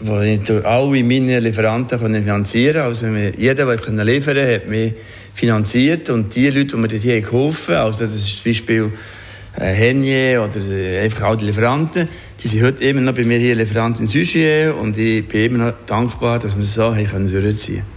wo 0.00 0.18
ich 0.18 0.50
alle 0.66 1.04
meine 1.04 1.38
Lieferanten 1.38 1.96
finanzieren 1.96 2.74
konnte. 2.74 2.82
Also 2.82 3.06
jeder, 3.06 3.66
der 3.66 4.04
liefern 4.04 4.34
konnte, 4.34 4.54
hat 4.54 4.66
mich 4.66 4.94
finanziert. 5.32 6.10
Und 6.10 6.34
die 6.34 6.50
Leute, 6.50 6.74
die 6.74 6.76
mir 6.76 6.88
hier 6.88 7.20
geholfen 7.20 7.76
haben, 7.76 7.86
also 7.86 8.04
das 8.04 8.16
ist 8.16 8.42
zum 8.42 8.50
Beispiel 8.50 8.92
Henje 9.56 10.40
oder 10.40 10.60
äh, 10.70 11.00
einfach 11.00 11.22
all 11.22 11.36
die 11.36 11.46
Lieferanten, 11.46 12.08
die 12.42 12.48
sind 12.48 12.62
heute 12.62 12.84
immer 12.84 13.00
noch 13.00 13.14
bei 13.14 13.24
mir 13.24 13.38
hier 13.38 13.54
Lieferant 13.54 14.00
in 14.00 14.06
Sugier 14.06 14.74
und 14.80 14.98
ich 14.98 15.26
bin 15.28 15.44
immer 15.52 15.66
noch 15.66 15.74
dankbar, 15.86 16.38
dass 16.38 16.56
wir 16.56 16.62
es 16.62 16.74
so 16.74 16.94
haben 16.94 17.06
können 17.06 17.30
durchziehen 17.30 17.93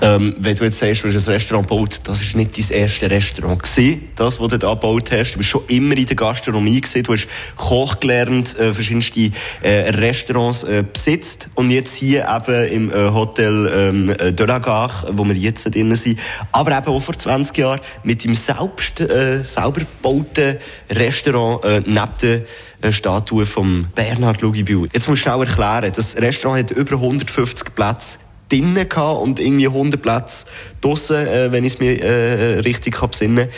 ähm, 0.00 0.34
wenn 0.38 0.54
du 0.54 0.64
jetzt 0.64 0.78
sagst, 0.78 1.02
du 1.02 1.12
hast 1.12 1.28
ein 1.28 1.34
Restaurant 1.34 1.68
gebaut, 1.68 2.00
das 2.04 2.22
war 2.22 2.36
nicht 2.36 2.56
dein 2.56 2.78
erstes 2.78 3.10
Restaurant 3.10 3.62
gewesen, 3.62 4.08
das, 4.16 4.40
was 4.40 4.48
du 4.48 4.58
da 4.58 4.74
gebaut 4.74 5.10
hast. 5.10 5.32
Du 5.32 5.38
bist 5.38 5.50
schon 5.50 5.62
immer 5.68 5.96
in 5.96 6.06
der 6.06 6.16
Gastronomie 6.16 6.80
gewesen. 6.80 7.02
Du 7.02 7.12
hast 7.12 7.26
Koch 7.56 7.98
gelernt, 8.00 8.58
äh, 8.58 8.72
verschiedenste 8.72 9.30
äh, 9.62 9.90
Restaurants 9.90 10.62
äh, 10.64 10.84
besitzt 10.90 11.48
und 11.54 11.70
jetzt 11.70 11.94
hier 11.96 12.26
eben 12.28 12.68
im 12.68 12.90
äh, 12.92 13.10
Hotel 13.10 13.70
ähm, 13.72 14.10
äh, 14.10 14.32
de 14.32 14.48
wo 14.48 15.24
wir 15.26 15.34
jetzt 15.34 15.74
drin 15.74 15.94
sind, 15.96 16.18
aber 16.52 16.76
eben 16.76 16.86
auch 16.86 17.00
vor 17.00 17.16
20 17.16 17.56
Jahren 17.58 17.80
mit 18.02 18.24
dem 18.24 18.34
selbst 18.34 19.00
äh, 19.00 19.42
selber 19.44 19.80
gebauten 19.80 20.56
Restaurant 20.90 21.64
äh, 21.64 21.82
neben 21.84 22.08
der 22.22 22.42
eine 22.80 22.92
Statue 22.92 23.44
von 23.44 23.88
Bernhard 23.94 24.40
Lugibühl. 24.40 24.88
Jetzt 24.92 25.08
musst 25.08 25.24
du 25.24 25.30
schnell 25.30 25.40
erklären, 25.40 25.92
das 25.94 26.16
Restaurant 26.16 26.70
hat 26.70 26.76
über 26.76 26.94
150 26.94 27.74
Plätze 27.74 28.18
drinnen 28.48 28.86
und 29.22 29.40
irgendwie 29.40 29.66
100 29.66 30.00
Plätze 30.00 30.46
draussen, 30.80 31.26
äh, 31.26 31.52
wenn 31.52 31.64
ich 31.64 31.74
es 31.74 31.78
mir 31.80 32.02
äh, 32.02 32.58
richtig 32.60 33.00
besinnen 33.00 33.48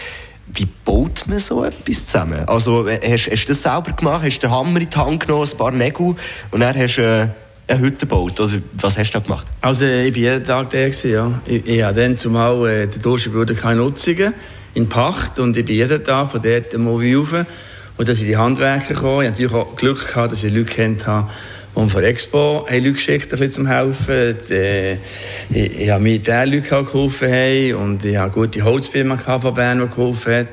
wie 0.52 0.66
baut 0.84 1.26
man 1.26 1.38
so 1.38 1.64
etwas 1.64 2.06
zusammen? 2.06 2.44
Also, 2.46 2.86
äh, 2.86 2.98
hast, 3.02 3.30
hast 3.30 3.44
du 3.44 3.48
das 3.48 3.62
selber 3.62 3.92
gemacht? 3.92 4.22
Hast 4.24 4.38
du 4.38 4.46
den 4.46 4.50
Hammer 4.50 4.80
in 4.80 4.88
die 4.88 4.96
Hand 4.96 5.20
genommen, 5.20 5.48
ein 5.50 5.56
paar 5.56 5.70
Nägel 5.70 6.16
und 6.50 6.60
dann 6.60 6.76
hast 6.76 6.96
du 6.96 7.02
äh, 7.02 7.28
eine 7.68 7.80
Hütte 7.80 8.06
gebaut? 8.06 8.40
Also, 8.40 8.58
was 8.72 8.98
hast 8.98 9.10
du 9.10 9.18
da 9.18 9.24
gemacht? 9.24 9.46
Also, 9.60 9.84
ich 9.84 10.12
war 10.12 10.18
jeden 10.18 10.44
Tag 10.44 10.70
da, 10.70 10.78
ja. 10.78 11.40
Ich, 11.46 11.66
ich 11.66 11.82
hatte 11.82 12.00
dann 12.00 12.16
zumal 12.16 12.68
äh, 12.68 12.86
der 12.86 12.98
Durchschnittbruder 13.00 13.54
keine 13.54 13.80
Nutzungen 13.80 14.34
in 14.74 14.88
Pacht 14.88 15.38
und 15.38 15.56
ich 15.56 15.64
bin 15.64 15.76
jeden 15.76 16.04
Tag 16.04 16.30
von 16.30 16.42
dort 16.42 16.76
mal 16.78 16.94
rauf 16.94 17.32
und 17.32 18.08
dann 18.08 18.16
sind 18.16 18.26
die 18.26 18.36
Handwerker 18.36 18.94
gekommen. 18.94 19.22
Ich 19.22 19.28
hatte 19.28 19.42
natürlich 19.42 19.52
auch 19.52 19.76
Glück 19.76 20.06
gehabt, 20.06 20.32
dass 20.32 20.42
ich 20.42 20.52
Leute 20.52 20.72
kennt 20.72 21.06
habe, 21.06 21.28
die 21.76 21.88
von 21.88 22.02
Expo 22.02 22.66
haben 22.68 22.76
Leute 22.76 22.92
geschickt, 22.92 23.24
ein 23.24 23.30
bisschen 23.30 23.52
zum 23.52 23.66
Helfen. 23.66 24.36
Äh, 24.50 24.94
ich, 24.94 25.80
ich 25.80 25.90
habe 25.90 26.02
Militärleute 26.02 26.62
geholfen 26.62 27.30
haben 27.30 27.74
und 27.74 28.04
ich 28.04 28.16
habe 28.16 28.32
gute 28.32 28.62
Holzfirma 28.62 29.16
von 29.16 29.54
Bern, 29.54 29.80
die 29.80 29.88
geholfen 29.88 30.34
hat. 30.34 30.48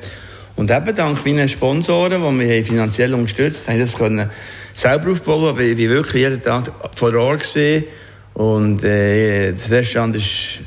Und 0.56 0.70
eben 0.70 0.96
dank 0.96 1.24
meinen 1.24 1.48
Sponsoren, 1.48 2.22
die 2.22 2.30
mich 2.32 2.66
finanziell 2.66 3.14
unterstützt 3.14 3.68
haben, 3.68 3.76
ich 3.76 3.82
das 3.82 3.96
können 3.96 4.28
selber 4.74 5.12
aufbauen, 5.12 5.50
aber 5.50 5.60
ich 5.60 5.78
war 5.78 5.94
wirklich 5.94 6.22
jeden 6.22 6.40
Tag 6.40 6.72
vor 6.94 7.14
Ort 7.14 7.40
gesehen 7.40 7.84
und 8.34 8.82
äh, 8.84 9.52
das 9.52 9.70
Restaurant 9.70 10.14
ist, 10.16 10.60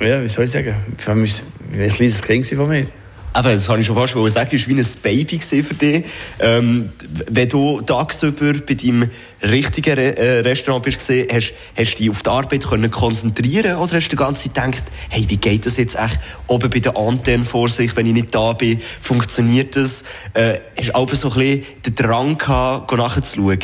ja, 0.00 0.22
wie 0.22 0.28
soll 0.28 0.44
ich 0.44 0.50
sagen, 0.50 0.74
für 0.98 1.14
mich 1.14 1.42
ein 1.72 1.90
kleines 1.90 2.22
Kind 2.22 2.46
von 2.46 2.68
mir. 2.68 2.86
Aber 3.34 3.52
das 3.52 3.68
habe 3.68 3.80
ich 3.80 3.86
schon 3.88 3.96
fast 3.96 4.14
sagen, 4.32 4.56
es 4.56 4.68
war 4.68 4.76
wie 4.76 4.80
ein 4.80 4.86
Baby 5.02 5.40
für 5.40 5.74
dich. 5.74 6.04
Ähm, 6.38 6.90
wenn 7.28 7.48
du 7.48 7.80
tagsüber 7.80 8.52
bei 8.64 8.74
deinem 8.74 9.10
richtigen 9.42 9.94
Re 9.94 10.16
äh, 10.16 10.38
Restaurant 10.38 10.84
bist, 10.84 11.00
hast, 11.00 11.52
hast 11.76 11.94
du 11.94 11.96
dich 11.98 12.10
auf 12.10 12.22
die 12.22 12.30
Arbeit 12.30 12.64
können 12.64 12.92
konzentrieren 12.92 13.78
oder 13.78 13.96
hast 13.96 14.06
du 14.06 14.10
die 14.10 14.16
ganze 14.16 14.44
Zeit 14.44 14.54
gedacht, 14.54 14.84
hey, 15.10 15.24
wie 15.28 15.36
geht 15.36 15.66
das 15.66 15.76
jetzt 15.78 15.96
echt 15.96 16.20
oben 16.46 16.70
bei 16.70 16.78
der 16.78 16.96
Antenne 16.96 17.44
vor 17.44 17.68
sich, 17.68 17.96
wenn 17.96 18.06
ich 18.06 18.12
nicht 18.12 18.32
da 18.32 18.52
bin, 18.52 18.80
funktioniert 19.00 19.74
das? 19.74 20.04
Äh, 20.34 20.60
hast 20.78 20.90
du 20.90 20.94
aber 20.94 21.16
so 21.16 21.32
ein 21.32 21.34
bisschen 21.34 21.64
den 21.86 21.94
Drang 21.96 22.38
gehabt, 22.38 22.92
nachzuschauen? 22.92 23.58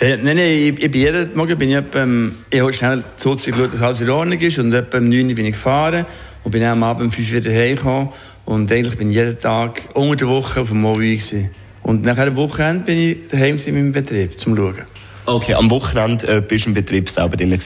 Ja, 0.00 0.16
nein, 0.16 0.20
nein, 0.22 0.38
ich, 0.38 0.82
ich 0.82 0.90
bin 0.90 1.00
jeden 1.02 1.36
Morgen 1.36 1.58
bin 1.58 1.68
ich 1.68 1.84
ähm, 1.94 2.34
ich 2.48 2.60
habe 2.60 2.72
schnell 2.72 3.04
so 3.16 3.34
geschaut, 3.34 3.74
dass 3.74 3.82
alles 3.82 4.00
in 4.00 4.08
Ordnung 4.08 4.38
ist 4.38 4.58
und 4.58 4.72
etwa 4.72 4.96
um 4.96 5.10
9 5.10 5.28
Uhr 5.28 5.34
bin 5.34 5.44
ich 5.44 5.52
gefahren 5.52 6.06
und 6.44 6.50
bin 6.50 6.62
am 6.62 6.82
Abend 6.82 7.04
um 7.04 7.12
5 7.12 7.28
Uhr 7.28 7.44
wieder 7.44 7.50
heimgekommen 7.50 8.08
und 8.46 8.72
eigentlich 8.72 8.96
bin 8.96 9.10
ich 9.10 9.16
jeden 9.16 9.38
Tag 9.38 9.82
unter 9.92 10.16
der 10.16 10.28
Woche 10.28 10.60
auf 10.60 10.68
dem 10.68 10.82
gewesen. 10.82 11.50
Und 11.82 12.04
nach 12.04 12.16
einem 12.16 12.36
Wochenende 12.36 12.84
bin 12.84 12.98
ich 12.98 13.28
daheim 13.28 13.56
in 13.64 13.74
meinem 13.74 13.92
Betrieb, 13.92 14.38
zum 14.38 14.56
Schauen. 14.56 14.82
Okay, 15.26 15.54
am 15.54 15.68
Wochenende 15.70 16.26
äh, 16.36 16.40
bist 16.40 16.64
du 16.64 16.70
im 16.70 16.74
Betrieb 16.74 17.10
selber 17.10 17.36
drin. 17.36 17.58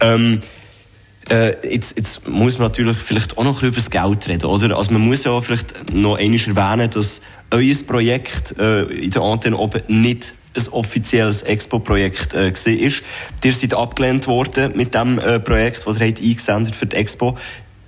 Ähm, 0.00 0.40
äh, 1.30 1.54
jetzt, 1.68 1.96
jetzt 1.96 2.28
muss 2.28 2.58
man 2.58 2.68
natürlich 2.68 2.96
vielleicht 2.96 3.36
auch 3.36 3.44
noch 3.44 3.62
ein 3.62 3.70
bisschen 3.72 3.90
über 4.00 4.10
das 4.10 4.18
Geld 4.18 4.28
reden, 4.28 4.46
oder? 4.46 4.76
Also 4.76 4.92
man 4.92 5.02
muss 5.02 5.24
ja 5.24 5.40
vielleicht 5.40 5.92
noch 5.92 6.16
einmal 6.16 6.38
erwähnen, 6.38 6.90
dass 6.90 7.20
euer 7.50 7.74
Projekt 7.86 8.56
äh, 8.58 8.82
in 8.82 9.10
der 9.10 9.22
Antenne 9.22 9.56
oben 9.56 9.82
nicht 9.88 10.34
ein 10.56 10.68
offizielles 10.68 11.42
Expo-Projekt 11.42 12.34
äh, 12.34 12.52
war. 12.52 12.92
Ihr 13.44 13.52
seid 13.52 13.74
abgelehnt 13.74 14.26
worden 14.28 14.72
mit 14.76 14.94
dem 14.94 15.18
äh, 15.18 15.40
Projekt, 15.40 15.86
das 15.86 15.98
ihr 15.98 16.06
eingesendet 16.06 16.76
für 16.76 16.86
die 16.86 16.96
Expo. 16.96 17.36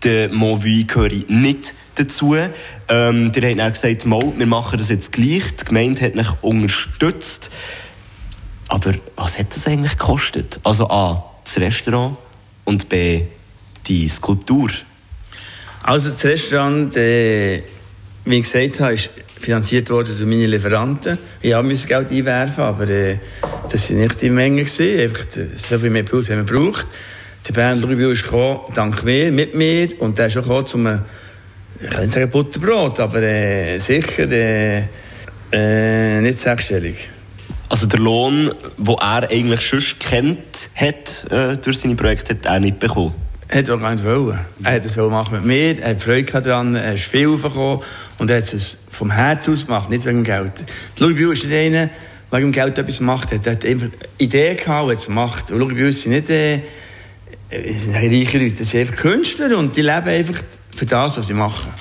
Der 0.03 0.29
Movie 0.31 0.85
gehöre 0.87 1.11
nicht 1.29 1.75
dazu. 1.97 2.37
Ähm, 2.89 3.33
die 3.33 3.41
haben 3.41 3.59
dann 3.59 3.73
gesagt, 3.73 4.07
Mal, 4.07 4.33
wir 4.37 4.47
machen 4.47 4.79
das 4.79 4.89
jetzt 4.89 5.13
gleich. 5.13 5.57
Die 5.61 5.65
Gemeinde 5.65 6.03
hat 6.03 6.15
mich 6.15 6.29
unterstützt. 6.43 7.51
Aber 8.69 8.95
was 9.17 9.39
hat 9.39 9.55
das 9.55 9.67
eigentlich 9.67 9.99
gekostet? 9.99 10.61
Also 10.65 10.89
A, 10.89 11.35
das 11.45 11.59
Restaurant 11.59 12.17
und 12.65 12.89
B, 12.89 13.23
die 13.87 14.09
Skulptur. 14.09 14.71
Also 15.83 16.09
das 16.09 16.25
Restaurant, 16.25 16.97
äh, 16.97 17.63
wie 18.25 18.37
ich 18.37 18.43
gesagt 18.43 18.81
habe, 18.81 18.95
ist 18.95 19.11
finanziert 19.39 19.91
worden 19.91 20.17
durch 20.17 20.29
meine 20.29 20.47
Lieferanten. 20.47 21.19
Ich 21.41 21.55
musste 21.63 21.87
Geld 21.87 22.11
einwerfen, 22.11 22.65
aber 22.65 22.89
äh, 22.89 23.19
das 23.71 23.91
war 23.91 23.97
nicht 23.99 24.21
die 24.23 24.31
Menge. 24.31 24.65
Gewesen. 24.65 24.99
Einfach 24.99 25.27
so 25.57 25.79
viel 25.79 25.91
mehr 25.91 26.03
Blut 26.03 26.29
haben 26.29 26.39
wir 26.39 26.45
gebraucht. 26.45 26.87
Der 27.47 27.53
Bernd 27.53 27.85
Rubio 27.85 28.11
ist 28.11 28.25
gekommen, 28.25 28.59
dank 28.75 29.05
mir, 29.05 29.31
mit 29.31 29.55
mir, 29.55 29.89
und 30.01 30.19
der 30.19 30.27
ist 30.27 30.37
auch 30.37 30.43
gekommen, 30.43 30.67
zum 30.67 31.01
ich 31.81 31.91
kann 31.91 32.03
nicht 32.03 32.13
sagen 32.13 32.31
Butterbrot, 32.31 33.01
aber 33.01 33.23
äh, 33.23 33.79
sicher 33.79 34.31
äh, 34.31 34.85
äh, 35.53 36.21
nicht 36.21 36.39
sechsstellig. 36.39 37.11
Also 37.69 37.87
der 37.87 37.99
Lohn, 37.99 38.51
den 38.79 38.95
er 38.95 39.31
eigentlich 39.31 39.67
schon 39.67 39.83
kennt 39.99 40.71
hat 40.75 41.27
äh, 41.31 41.57
durch 41.57 41.79
seine 41.79 41.97
Projekte, 41.97 42.35
hat 42.35 42.47
er 42.47 42.61
nicht 42.61 42.79
bekommen? 42.79 43.15
Hat 43.49 43.69
er 43.69 43.77
gar 43.77 43.93
nicht 43.93 44.05
wollen. 44.05 44.39
Er 44.63 44.73
hat 44.73 44.85
es 44.85 44.97
machen 44.97 45.35
mit 45.37 45.45
mir, 45.45 45.81
er 45.81 45.91
hat 45.91 46.03
Freude 46.03 46.43
daran, 46.43 46.75
er 46.75 46.95
ist 46.95 47.05
viel 47.05 47.29
aufgekommen 47.29 47.81
und 48.19 48.31
er 48.31 48.39
hat 48.39 48.53
es 48.53 48.79
vom 48.91 49.11
Herz 49.11 49.49
aus 49.49 49.67
gemacht, 49.67 49.91
nicht 49.91 50.05
wegen 50.05 50.25
Geld. 50.25 50.53
Louis 50.99 51.17
Biu 51.17 51.33
ist 51.33 51.45
nicht 51.45 51.55
einer, 51.55 51.91
der 52.33 52.39
wegen 52.41 52.53
Geld 52.53 52.79
etwas 52.79 52.99
gemacht 52.99 53.33
hat. 53.33 53.47
Er 53.47 53.53
hat 53.53 53.65
einfach 53.65 53.89
Ideen 54.19 54.57
gehabt 54.57 54.85
und 54.85 54.91
hat 54.91 54.99
es 54.99 55.07
gemacht. 55.07 55.51
Und 55.51 55.59
Louis 55.59 55.75
Biu 55.75 55.93
sind 55.93 56.13
nicht 56.13 56.31
äh, 56.31 56.63
sind 57.69 57.95
reiche 57.95 58.39
Leute, 58.39 58.57
das 58.59 58.71
sind 58.71 58.81
einfach 58.81 58.97
Künstler 58.97 59.57
und 59.57 59.77
die 59.77 59.83
leben 59.83 60.09
einfach 60.09 60.41
für 60.77 60.87
das, 60.87 61.19
was 61.19 61.27
sie 61.27 61.35
machen. 61.35 61.73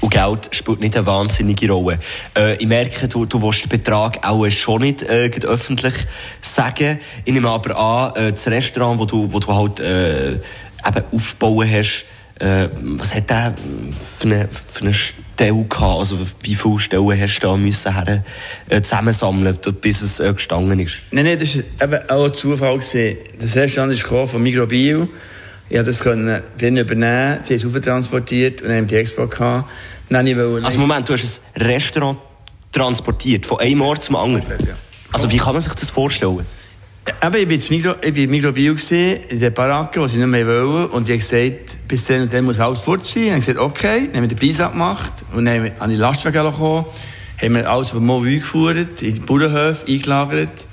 Und 0.00 0.10
Geld 0.10 0.50
spielt 0.52 0.80
nicht 0.80 0.96
eine 0.96 1.06
wahnsinnige 1.06 1.70
Rolle. 1.70 1.98
Äh, 2.36 2.56
ich 2.56 2.66
merke, 2.66 3.08
du, 3.08 3.24
du 3.24 3.40
willst 3.40 3.64
den 3.64 3.70
Betrag 3.70 4.18
auch 4.26 4.46
schon 4.50 4.82
nicht 4.82 5.02
äh, 5.02 5.30
öffentlich 5.44 5.94
sagen. 6.42 6.98
Ich 7.24 7.32
nehme 7.32 7.48
aber 7.48 7.78
an, 7.78 8.12
äh, 8.14 8.32
das 8.32 8.46
Restaurant, 8.48 9.00
wo 9.00 9.06
du, 9.06 9.32
wo 9.32 9.38
du 9.38 9.54
halt 9.54 9.80
äh, 9.80 10.32
eben 10.32 11.04
aufbauen 11.10 11.70
hast, 11.70 12.04
äh, 12.38 12.68
was 12.98 13.14
hat 13.14 13.30
der 13.30 13.54
für 14.18 14.26
eine, 14.26 14.48
für 14.68 14.82
eine 14.82 14.94
Stelle 14.94 15.64
gehabt? 15.64 15.98
Also 15.98 16.18
wie 16.42 16.54
viele 16.54 16.80
Stellen 16.80 17.20
hast 17.20 17.38
du 17.38 17.46
da 17.46 17.56
müssen 17.56 17.94
her, 17.94 18.24
äh, 18.68 18.82
zusammensammeln, 18.82 19.56
bis 19.80 20.02
es 20.02 20.20
äh, 20.20 20.34
gestanden 20.34 20.80
ist? 20.80 20.96
Nein, 21.12 21.24
nein, 21.24 21.38
das 21.38 21.56
war 21.56 21.64
eben 21.82 22.10
auch 22.10 22.24
ein 22.26 22.34
Zufall. 22.34 22.78
Gewesen. 22.78 23.16
Das 23.40 23.56
Restaurant 23.56 23.92
ist 23.92 24.02
von 24.02 24.42
Migrobil. 24.42 25.08
Ich 25.68 25.80
das 25.80 26.00
können 26.00 26.42
übernehmen, 26.58 27.38
sie 27.42 27.58
haben 27.58 27.74
es 27.74 27.80
transportiert 27.80 28.62
und 28.62 28.70
haben 28.70 28.86
die 28.86 28.96
Expo 28.96 29.26
gehabt. 29.26 29.70
Nein, 30.10 30.26
ich 30.26 30.36
also 30.36 30.78
Moment, 30.78 31.08
du 31.08 31.14
hast 31.14 31.42
ein 31.54 31.62
Restaurant 31.62 32.18
transportiert, 32.70 33.46
von 33.46 33.60
einem 33.60 33.80
Ort 33.80 34.02
zum 34.02 34.16
anderen? 34.16 34.44
Ja. 34.66 34.74
Also 35.12 35.30
wie 35.30 35.38
kann 35.38 35.54
man 35.54 35.62
sich 35.62 35.72
das 35.72 35.90
vorstellen? 35.90 36.44
Eben, 37.22 37.34
ich 37.34 37.48
bin 37.48 37.50
jetzt 37.50 37.70
Migro, 37.70 37.94
ich 38.00 38.14
bin 38.14 38.32
in 38.32 39.40
der 39.40 39.50
Baracke, 39.50 40.00
wo 40.00 40.06
sie 40.06 40.18
nicht 40.18 40.26
mehr 40.26 40.46
wollen. 40.46 40.86
Und 40.86 41.08
ich 41.08 41.20
habe 41.30 41.44
gesagt, 41.44 41.86
bis 41.86 42.06
dann 42.06 42.22
und 42.22 42.32
dann 42.32 42.44
muss 42.44 42.58
alles 42.58 42.80
fort 42.80 43.04
sein. 43.04 43.22
Und 43.22 43.26
ich 43.26 43.32
habe 43.32 43.40
gesagt, 43.40 43.58
okay, 43.58 44.06
dann 44.06 44.22
haben 44.22 44.30
wir 44.30 44.36
den 44.36 44.38
Preis 44.38 44.60
abgemacht. 44.60 45.12
Und 45.34 45.44
dann 45.44 45.70
haben 45.78 45.90
wir 45.90 45.98
Lastwagen 45.98 46.44
gekommen, 46.44 46.86
haben 47.40 47.54
wir 47.54 47.70
alles 47.70 47.90
von 47.90 48.04
Movue 48.04 48.38
gefahren, 48.38 48.88
in 49.00 49.14
die 49.14 49.20
Bauernhöfe 49.20 49.86
eingelagert. 49.86 50.66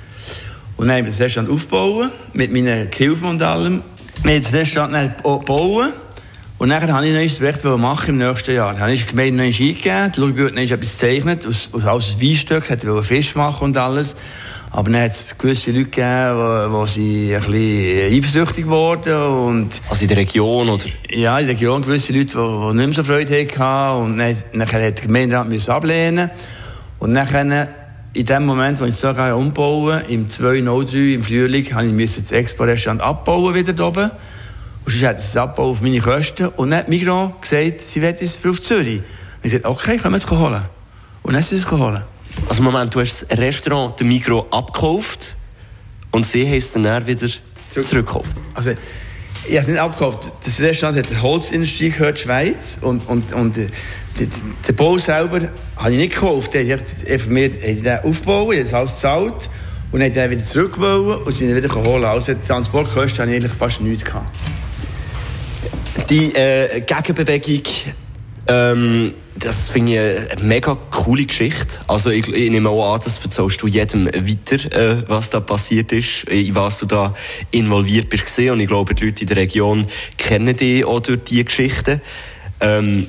Und 0.77 0.87
dann 0.87 0.97
haben 0.97 1.05
wir 1.05 1.11
das 1.11 1.19
Restaurant 1.19 1.51
aufgebaut, 1.51 2.11
mit 2.33 2.51
meinen 2.51 2.89
Gehilfen 2.89 3.27
und 3.27 3.41
allem. 3.41 3.83
Wir 4.23 4.33
haben 4.33 4.43
das 4.43 4.53
Restaurant 4.53 5.17
gebaut. 5.17 5.93
Und 6.59 6.69
dann 6.69 6.79
habe 6.93 7.07
ich 7.07 7.11
ein 7.11 7.17
neues 7.17 7.39
Projekt 7.39 7.63
machen 7.63 8.09
im 8.09 8.27
nächsten 8.27 8.53
Jahr. 8.53 8.73
Dann 8.73 8.81
habe 8.81 8.93
ich 8.93 9.05
die 9.05 9.09
Gemeinde 9.09 9.37
neu 9.37 9.45
eingegeben. 9.45 10.11
Die 10.11 10.19
Lugby 10.19 10.43
hat 10.43 10.57
etwas 10.57 10.91
gezeichnet, 10.91 11.47
aus, 11.47 11.69
aus 11.71 11.85
alles 11.85 12.21
Weinstück, 12.21 12.69
hat 12.69 12.85
Fisch 13.03 13.33
machen 13.33 13.63
und 13.65 13.77
alles. 13.77 14.15
Aber 14.69 14.91
dann 14.91 15.01
hat 15.01 15.11
es 15.11 15.35
gewisse 15.35 15.71
Leute 15.71 15.85
gegeben, 15.85 16.71
wo 16.71 16.85
sie 16.85 17.35
ein 17.35 17.41
bisschen 17.41 18.15
eifersüchtig 18.15 18.67
wurden. 18.67 19.23
Und 19.23 19.69
also 19.89 20.03
in 20.03 20.09
der 20.09 20.17
Region, 20.17 20.69
oder? 20.69 20.85
Ja, 21.09 21.39
in 21.39 21.47
der 21.47 21.55
Region 21.55 21.81
gewisse 21.81 22.13
Leute, 22.13 22.37
die, 22.37 22.69
die 22.69 22.77
nicht 22.77 22.85
mehr 22.85 22.93
so 22.93 23.03
Freude 23.03 23.47
hatten. 23.57 24.03
Und 24.03 24.17
dann, 24.19 24.37
dann 24.51 24.61
hat 24.61 24.71
der 24.71 24.91
Gemeinderat 24.91 25.69
ablehnen. 25.69 26.29
Und 26.99 27.15
dann, 27.15 27.69
in 28.13 28.25
dem 28.25 28.45
Moment, 28.45 28.79
wo 28.81 28.85
ich 28.85 28.95
so 28.95 29.09
umbauen 29.09 30.03
im 30.07 30.29
203 30.29 31.13
im 31.13 31.23
Frühling, 31.23 31.73
habe 31.73 31.87
ich 31.87 32.15
das 32.15 32.31
Expo-Restaurant 32.31 33.01
abbauen 33.01 33.55
wieder 33.55 33.87
oben. 33.87 34.11
Und 34.85 34.91
sonst 34.91 35.03
hat 35.03 35.17
es 35.17 35.37
abbauen 35.37 35.71
auf 35.71 35.81
meine 35.81 35.99
Kosten. 35.99 36.47
Und 36.47 36.71
dann 36.71 36.79
hat 36.79 36.89
Migros 36.89 37.31
gesagt, 37.39 37.81
sie 37.81 38.01
wollen 38.01 38.15
es 38.19 38.45
auf 38.45 38.61
Zürich. 38.61 38.99
Und 38.99 39.05
ich 39.43 39.51
sagte, 39.53 39.69
okay, 39.69 39.97
können 39.97 40.13
wir 40.13 40.17
es 40.17 40.29
holen. 40.29 40.63
Und 41.23 41.33
dann 41.33 41.41
sind 41.41 41.59
sie 41.59 41.65
es 41.65 41.71
holen. 41.71 42.03
Also 42.49 42.63
Moment, 42.63 42.93
du 42.93 42.99
hast 42.99 43.25
das 43.29 43.37
Restaurant 43.37 43.99
der 43.99 44.07
Migro 44.07 44.47
abgekauft 44.51 45.35
und 46.11 46.25
sie 46.25 46.45
haben 46.45 46.57
es 46.57 46.73
dann 46.73 47.05
wieder 47.05 47.27
Zurück. 47.67 47.85
zurückgekauft? 47.85 48.37
Also, 48.53 48.71
ich 48.71 49.51
habe 49.51 49.59
es 49.59 49.67
nicht 49.67 49.79
abgekauft. 49.79 50.31
Das 50.43 50.59
Restaurant 50.59 50.97
hat 50.97 51.09
der 51.09 51.21
Holzindustrie 51.21 51.89
gehört, 51.89 52.19
Schweiz. 52.19 52.77
Und, 52.81 53.07
und, 53.07 53.33
und 53.33 53.57
der 54.67 54.73
Bau 54.73 54.97
selber 54.97 55.49
habe 55.77 55.91
ich 55.91 55.97
nicht 55.97 56.13
gekauft. 56.13 56.53
Ich 56.55 56.71
habe 56.71 57.29
mir 57.29 57.49
den 57.49 57.87
aufgebaut, 58.03 58.55
habe 58.55 58.77
alles 58.77 58.91
gezahlt 58.91 59.49
und 59.91 59.99
dann 59.99 60.31
wieder 60.31 60.43
zurück 60.43 60.77
und 60.77 61.31
sie 61.31 61.45
ihn 61.45 61.55
wieder 61.55 61.73
holen. 61.75 62.05
Also 62.05 62.33
Transportkosten 62.35 63.27
habe 63.27 63.37
ich 63.37 63.51
fast 63.51 63.81
nichts 63.81 64.05
gehabt. 64.05 64.27
Die 66.09 66.33
äh, 66.35 66.81
Gegenbewegung 66.81 67.63
ähm, 68.47 69.13
das 69.35 69.69
finde 69.69 69.93
ich 69.93 70.31
eine 70.31 70.43
mega 70.43 70.77
coole 70.91 71.25
Geschichte. 71.25 71.79
Also 71.87 72.09
ich, 72.09 72.27
ich 72.27 72.49
nehme 72.51 72.69
auch 72.69 72.93
an, 72.93 73.01
das 73.03 73.19
erzählst 73.23 73.61
du 73.61 73.67
jedem 73.67 74.07
weiter, 74.07 74.77
äh, 74.77 75.03
was 75.07 75.29
da 75.29 75.39
passiert 75.39 75.91
ist, 75.91 76.23
in 76.25 76.53
was 76.55 76.79
du 76.79 76.85
da 76.85 77.15
involviert 77.51 78.09
bist. 78.09 78.37
Und 78.39 78.59
ich 78.59 78.67
glaube, 78.67 78.93
die 78.93 79.05
Leute 79.05 79.21
in 79.21 79.27
der 79.27 79.37
Region 79.37 79.87
kennen 80.17 80.55
dich 80.55 80.83
auch 80.85 80.99
durch 80.99 81.19
diese 81.23 81.45
Geschichte. 81.45 82.01
Ähm, 82.59 83.07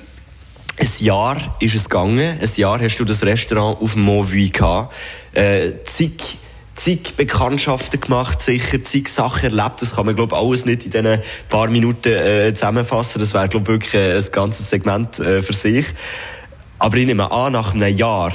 ein 0.82 0.88
Jahr 0.98 1.56
ist 1.60 1.74
es 1.76 1.88
gegangen. 1.88 2.38
Ein 2.40 2.50
Jahr 2.56 2.80
hast 2.80 2.96
du 2.96 3.04
das 3.04 3.22
Restaurant 3.22 3.80
auf 3.80 3.92
dem 3.92 4.02
Mont 4.02 4.32
gehabt. 4.32 4.92
Äh, 5.32 5.70
zig 5.84 6.38
zig 6.74 7.14
Bekanntschaften 7.16 8.00
gemacht, 8.00 8.40
sicher 8.40 8.82
zig 8.82 9.08
Sachen 9.08 9.56
erlebt. 9.56 9.80
Das 9.80 9.94
kann 9.94 10.06
man, 10.06 10.16
glaube 10.16 10.36
alles 10.36 10.64
nicht 10.64 10.84
in 10.84 10.90
diesen 10.90 11.18
paar 11.48 11.68
Minuten 11.68 12.12
äh, 12.12 12.52
zusammenfassen. 12.52 13.20
Das 13.20 13.32
wäre, 13.32 13.48
glaube 13.48 13.64
ich, 13.64 13.68
wirklich 13.68 13.94
äh, 13.94 14.16
ein 14.16 14.32
ganzes 14.32 14.70
Segment 14.70 15.20
äh, 15.20 15.42
für 15.42 15.52
sich. 15.52 15.86
Aber 16.80 16.96
ich 16.96 17.06
nehme 17.06 17.30
an, 17.30 17.52
nach 17.52 17.74
einem 17.74 17.94
Jahr 17.94 18.32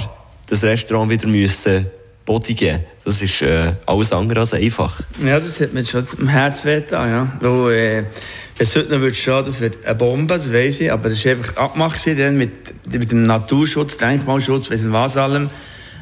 das 0.48 0.64
Restaurant 0.64 1.10
wieder 1.10 1.26
müssen 1.26 1.90
bodigen. 2.24 2.80
Das 3.04 3.20
ist 3.20 3.42
äh, 3.42 3.72
alles 3.84 4.12
andere 4.12 4.40
als 4.40 4.54
einfach. 4.54 5.00
Ja, 5.22 5.40
das 5.40 5.60
hat 5.60 5.74
mir 5.74 5.84
schon 5.84 6.06
im 6.18 6.28
Herz 6.28 6.64
weh 6.64 6.82
ja. 6.90 7.26
Weil, 7.40 7.72
äh, 7.72 8.04
es 8.58 8.74
heute 8.74 8.98
noch 8.98 9.14
stehen 9.14 9.44
das 9.44 9.60
wird 9.60 9.86
eine 9.86 9.94
Bombe, 9.94 10.34
das 10.34 10.52
weiss 10.52 10.80
ich, 10.80 10.92
aber 10.92 11.10
das 11.10 11.24
war 11.24 11.32
einfach 11.32 11.56
abgemacht 11.56 12.06
mit, 12.06 12.50
mit 12.92 13.10
dem 13.10 13.24
Naturschutz, 13.24 13.96
Denkmalschutz, 13.96 14.70
weiss 14.70 14.90
was 14.90 15.16
allem. 15.16 15.48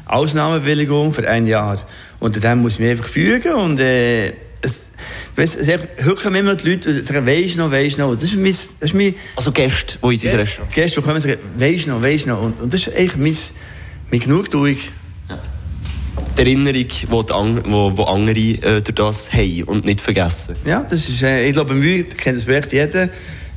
Ausnahmebewilligung 0.05 1.13
für 1.13 1.27
ein 1.27 1.47
Jahr. 1.47 1.85
Und 2.19 2.41
dem 2.41 2.59
muss 2.59 2.73
ich 2.73 2.79
mich 2.79 2.91
einfach 2.91 3.09
fügen 3.09 3.53
und 3.53 3.79
äh, 3.79 4.33
es, 4.61 4.85
weißt, 5.35 5.57
es, 5.57 5.67
heute 5.69 6.15
kommen 6.15 6.35
immer 6.35 6.55
die 6.55 6.69
Leute 6.69 6.89
und 6.89 7.03
sagen, 7.03 7.27
weisst 7.27 7.57
noch, 7.57 7.71
weisst 7.71 7.97
noch. 7.97 8.13
Das 8.13 8.23
ist 8.23 8.35
mein, 8.35 8.45
das 8.45 8.75
ist 8.81 8.93
mein, 8.93 9.13
also 9.35 9.51
Gäste, 9.51 9.99
die 10.03 10.15
in 10.15 10.21
dein 10.21 10.35
Restaurant 10.39 10.73
Gäste, 10.73 10.99
die 10.99 11.05
kommen 11.05 11.15
und 11.15 11.21
sagen, 11.21 11.37
weisst 11.57 11.87
noch, 11.87 12.01
weisst 12.01 12.27
noch. 12.27 12.41
Und, 12.41 12.59
und 12.61 12.73
das 12.73 12.87
ist 12.87 12.95
eigentlich 12.95 13.17
mein, 13.17 13.37
mein 14.11 14.19
Genugtuung. 14.19 14.77
Die 16.37 16.41
Erinnerung, 16.41 16.73
die, 16.73 16.87
die, 16.87 17.07
wo, 17.07 17.97
wo 17.97 18.03
andere 18.03 18.37
äh, 18.37 18.81
durch 18.81 18.93
das 18.93 19.33
haben 19.33 19.63
und 19.63 19.85
nicht 19.85 20.01
vergessen. 20.01 20.55
Ja, 20.65 20.83
das 20.83 21.09
ist, 21.09 21.23
äh, 21.23 21.47
ich 21.47 21.53
glaube, 21.53 21.73
im 21.73 21.81
Wü 21.81 22.03
kennt 22.03 22.37
das 22.37 22.45
Projekt 22.45 22.73
jeder. 22.73 23.09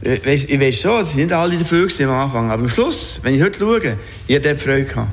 Äh, 0.03 0.35
ich 0.35 0.59
weiß 0.59 0.81
schon, 0.81 1.03
es 1.03 1.11
sind 1.11 1.19
nicht 1.19 1.33
alle 1.33 1.59
dafür 1.59 1.89
am 2.01 2.11
Anfang, 2.11 2.51
aber 2.51 2.63
am 2.63 2.69
Schluss, 2.71 3.21
wenn 3.23 3.35
ich 3.35 3.43
heute 3.43 3.59
schaue, 3.59 3.99
jeder 4.27 4.51
hat 4.51 4.61
Freude 4.63 4.85
gehabt. 4.85 5.11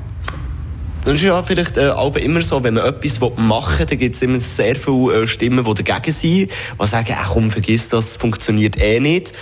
Das 1.04 1.14
ist 1.16 1.22
ja 1.22 1.42
vielleicht 1.42 1.76
äh, 1.76 1.88
aber 1.88 2.22
immer 2.22 2.40
so, 2.40 2.62
wenn 2.64 2.72
man 2.72 2.86
etwas 2.86 3.20
machen 3.36 3.80
will, 3.80 3.86
dann 3.86 3.98
gibt 3.98 4.16
es 4.16 4.22
immer 4.22 4.40
sehr 4.40 4.74
viele 4.74 5.22
äh, 5.22 5.26
Stimmen, 5.26 5.62
die 5.62 5.82
dagegen 5.82 6.12
sind, 6.12 6.50
die 6.80 6.86
sagen, 6.86 7.14
ach 7.18 7.30
komm, 7.34 7.50
vergiss 7.50 7.90
das, 7.90 8.16
funktioniert 8.16 8.80
eh 8.80 8.98
nicht. 8.98 9.32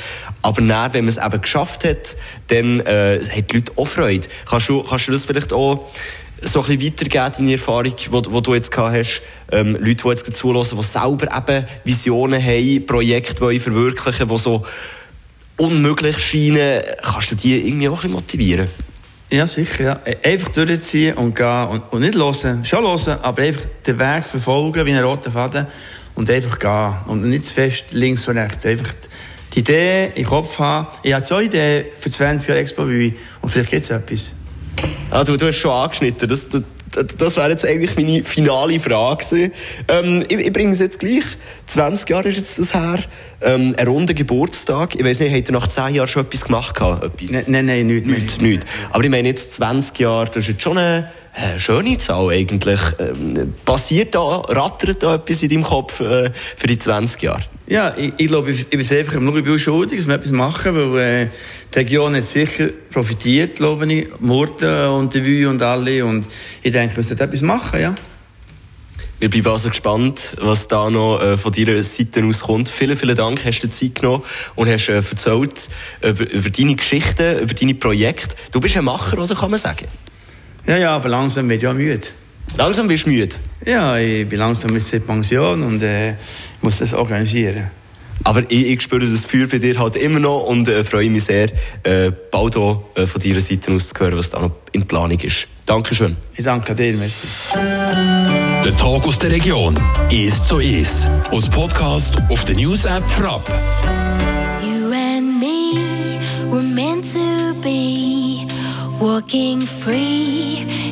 Aber 0.43 0.63
dann, 0.63 0.93
wenn 0.95 1.05
man 1.05 1.09
es 1.09 1.17
eben 1.17 1.41
geschafft 1.41 1.85
hat, 1.85 2.17
dann 2.49 2.81
äh, 2.81 3.21
hat 3.21 3.53
die 3.53 3.57
Leute 3.57 3.73
auch 3.77 3.87
Freude. 3.87 4.27
Kannst 4.49 4.69
du, 4.69 4.83
kannst 4.83 5.07
du 5.07 5.13
das 5.13 5.27
vielleicht 5.27 5.53
auch 5.53 5.89
so 6.43 6.63
ein 6.63 6.83
weitergeben, 6.83 7.33
deine 7.39 7.53
Erfahrung, 7.53 7.95
die 7.97 8.43
du 8.43 8.55
jetzt 8.55 8.71
gehabt 8.71 8.97
hast? 8.97 9.23
Ähm, 9.51 9.77
Leute, 9.81 10.03
die 10.03 10.09
jetzt 10.09 10.37
zulassen, 10.37 10.79
die 10.79 10.85
selber 10.85 11.29
eben 11.37 11.65
Visionen 11.85 12.43
haben, 12.43 12.87
Projekte 12.87 13.41
wollen 13.41 13.61
verwirklichen, 13.61 14.29
die 14.29 14.39
so 14.39 14.65
unmöglich 15.57 16.19
scheinen, 16.19 16.83
kannst 17.03 17.31
du 17.31 17.35
die 17.37 17.69
irgendwie 17.69 17.89
auch 17.89 17.93
ein 17.93 17.97
bisschen 17.97 18.13
motivieren? 18.13 18.69
Ja, 19.31 19.47
sicher. 19.47 19.83
Ja. 19.83 20.01
E, 20.05 20.33
einfach 20.33 20.51
durchziehen 20.51 21.15
und 21.17 21.35
gehen 21.35 21.69
und, 21.69 21.93
und 21.93 22.01
nicht 22.01 22.15
hören. 22.15 22.65
Schon 22.65 22.85
hören, 22.85 23.19
aber 23.23 23.43
einfach 23.43 23.63
den 23.87 23.99
Weg 23.99 24.25
verfolgen 24.25 24.87
wie 24.87 24.93
einen 24.93 25.05
roten 25.05 25.33
Faden 25.33 25.67
und 26.15 26.31
einfach 26.31 26.59
gehen. 26.59 26.95
Und 27.07 27.29
nicht 27.29 27.45
zu 27.45 27.55
fest 27.55 27.87
links 27.91 28.29
und 28.29 28.39
rechts. 28.39 28.65
Einfach 28.67 28.93
die 29.53 29.61
Idee 29.61 30.13
im 30.15 30.27
Kopf 30.27 30.59
haben. 30.59 30.89
Ich 31.03 31.13
habe 31.13 31.25
zwei 31.25 31.45
Ideen 31.45 31.87
für 31.99 32.11
20 32.11 32.49
Jahre 32.49 32.61
Expo 32.61 32.83
und 32.83 33.15
vielleicht 33.49 33.71
gibt 33.71 33.83
es 33.83 33.91
etwas. 33.91 34.37
Ah, 35.11 35.23
du, 35.23 35.37
du 35.37 35.47
hast 35.47 35.57
schon 35.57 35.71
angeschnitten. 35.71 36.29
Das, 36.29 36.49
das, 36.49 36.63
das 37.17 37.37
wäre 37.37 37.51
jetzt 37.51 37.65
eigentlich 37.65 37.95
meine 37.97 38.25
finale 38.25 38.81
Frage 38.81 39.53
ähm, 39.89 40.25
ich, 40.29 40.39
ich 40.39 40.53
bringe 40.53 40.73
es 40.73 40.81
jetzt 40.81 40.99
gleich. 40.99 41.25
20 41.67 42.09
Jahre 42.09 42.29
ist 42.29 42.37
jetzt 42.37 42.59
das 42.59 42.75
her. 42.75 42.99
Ähm, 43.41 43.75
ein 43.79 43.87
runder 43.87 44.15
Geburtstag. 44.15 44.95
Ich 44.95 45.05
weiß 45.05 45.21
nicht, 45.21 45.35
habt 45.35 45.49
ihr 45.49 45.53
nach 45.53 45.69
10 45.69 45.95
Jahren 45.95 46.09
schon 46.09 46.25
etwas 46.25 46.45
gemacht? 46.45 46.77
Etwas? 46.77 47.31
Nein, 47.31 47.45
nein, 47.49 47.67
nein, 47.67 47.87
nichts. 47.87 48.07
Nicht, 48.07 48.43
nicht. 48.43 48.67
Aber 48.91 49.05
ich 49.05 49.11
meine 49.11 49.29
jetzt 49.29 49.53
20 49.53 49.99
Jahre, 49.99 50.27
das 50.27 50.39
ist 50.39 50.49
jetzt 50.49 50.63
schon 50.63 50.79
eine 50.79 51.11
äh, 51.35 51.59
schöne 51.59 51.99
Zahl 51.99 52.31
eigentlich. 52.31 52.81
Ähm, 52.99 53.55
passiert 53.65 54.15
da, 54.15 54.39
rattert 54.41 55.03
da 55.03 55.15
etwas 55.17 55.43
in 55.43 55.51
deinem 55.51 55.65
Kopf 55.65 56.01
äh, 56.01 56.31
für 56.33 56.67
die 56.67 56.79
20 56.79 57.23
Jahre? 57.23 57.45
Ja, 57.69 57.97
ich, 57.97 58.13
ich 58.17 58.27
glaube, 58.29 58.53
ich, 58.53 58.61
ich 58.61 58.69
bin 58.69 58.99
einfach 58.99 59.15
im 59.15 59.27
Luribühl 59.27 59.59
schuldig, 59.59 59.99
dass 59.99 60.07
wir 60.07 60.15
etwas 60.15 60.31
machen, 60.31 60.93
weil 60.93 61.25
äh, 61.25 61.29
die 61.75 61.79
Region 61.81 62.15
hat 62.15 62.23
sicher 62.23 62.69
profitiert, 62.93 63.57
glaube 63.57 63.93
ich, 63.93 64.09
Murten 64.21 64.89
und 64.89 65.13
die 65.13 65.25
Wü 65.25 65.47
und 65.49 65.61
alle 65.63 66.05
und 66.05 66.27
ich 66.63 66.73
denke, 66.73 66.97
wir 66.97 67.03
sollten 67.03 67.25
etwas 67.25 67.43
machen, 67.43 67.81
ja. 67.81 67.95
Wir 69.19 69.31
bleiben 69.31 69.49
also 69.49 69.71
gespannt, 69.71 70.37
was 70.41 70.69
da 70.69 70.91
noch 70.91 71.21
äh, 71.21 71.37
von 71.37 71.51
deiner 71.51 71.83
Seite 71.83 72.23
aus 72.25 72.43
kommt. 72.43 72.69
Vielen, 72.69 72.97
vielen 72.97 73.17
Dank, 73.17 73.45
hast 73.45 73.61
du 73.61 73.69
Zeit 73.69 73.97
genommen 73.97 74.23
und 74.55 74.69
hast 74.69 74.89
äh, 74.89 74.95
erzählt 74.95 75.69
über, 76.03 76.31
über 76.31 76.51
deine 76.51 76.77
Geschichten, 76.77 77.41
über 77.41 77.55
deine 77.55 77.75
Projekte. 77.75 78.37
Du 78.53 78.61
bist 78.61 78.77
ein 78.77 78.85
Macher, 78.85 79.19
oder 79.19 79.35
kann 79.35 79.51
man 79.51 79.59
sagen? 79.59 79.89
Ja, 80.67 80.77
ja, 80.77 80.95
aber 80.95 81.09
langsam 81.09 81.49
wird 81.49 81.63
ja 81.63 81.73
müde. 81.73 82.07
Langsam 82.57 82.89
bist 82.89 83.07
du 83.07 83.11
müde? 83.11 83.35
Ja, 83.65 83.99
ich 83.99 84.29
bin 84.29 84.39
langsam 84.39 84.73
mit 84.73 84.91
der 84.91 85.01
Pension 85.01 85.63
und 85.63 85.83
äh, 85.83 86.15
muss 86.63 86.79
das 86.79 86.95
organisieren. 86.95 87.71
Aber 88.25 88.43
ich, 88.49 88.71
ich 88.71 88.83
spüre 88.83 89.07
das 89.07 89.27
Feuer 89.27 89.47
bei 89.47 89.59
dir 89.59 89.79
halt 89.79 89.97
immer 89.97 90.19
noch 90.19 90.45
und 90.47 90.69
äh, 90.69 90.83
freue 90.85 91.11
mich 91.11 91.25
sehr, 91.25 91.49
äh, 91.83 92.11
bald 92.31 92.57
auch 92.57 92.83
äh, 92.95 93.07
von 93.07 93.21
deiner 93.21 93.41
Seite 93.41 93.73
aus 93.73 93.89
zu 93.89 94.01
hören, 94.01 94.17
was 94.17 94.31
da 94.31 94.41
noch 94.41 94.53
in 94.73 94.87
Planung 94.87 95.21
ist. 95.21 95.47
Dankeschön. 95.67 96.17
Ich 96.35 96.45
danke 96.45 96.75
dir, 96.75 96.95
merci. 96.95 97.27
Der 98.65 98.77
Tag 98.77 99.07
aus 99.07 99.19
der 99.19 99.31
Region 99.31 99.77
ist 100.11 100.47
so 100.47 100.59
ist. 100.59 101.09
Aus 101.31 101.49
Podcast 101.49 102.17
auf 102.29 102.45
der 102.45 102.57
News 102.57 102.85
App 102.85 103.09
Frapp. 103.11 103.43
You 104.63 104.91
and 104.93 105.41
me 105.41 106.19
were 106.51 106.63
meant 106.63 107.05
to 107.13 107.55
be 107.63 108.47
walking 108.99 109.61
free 109.61 110.65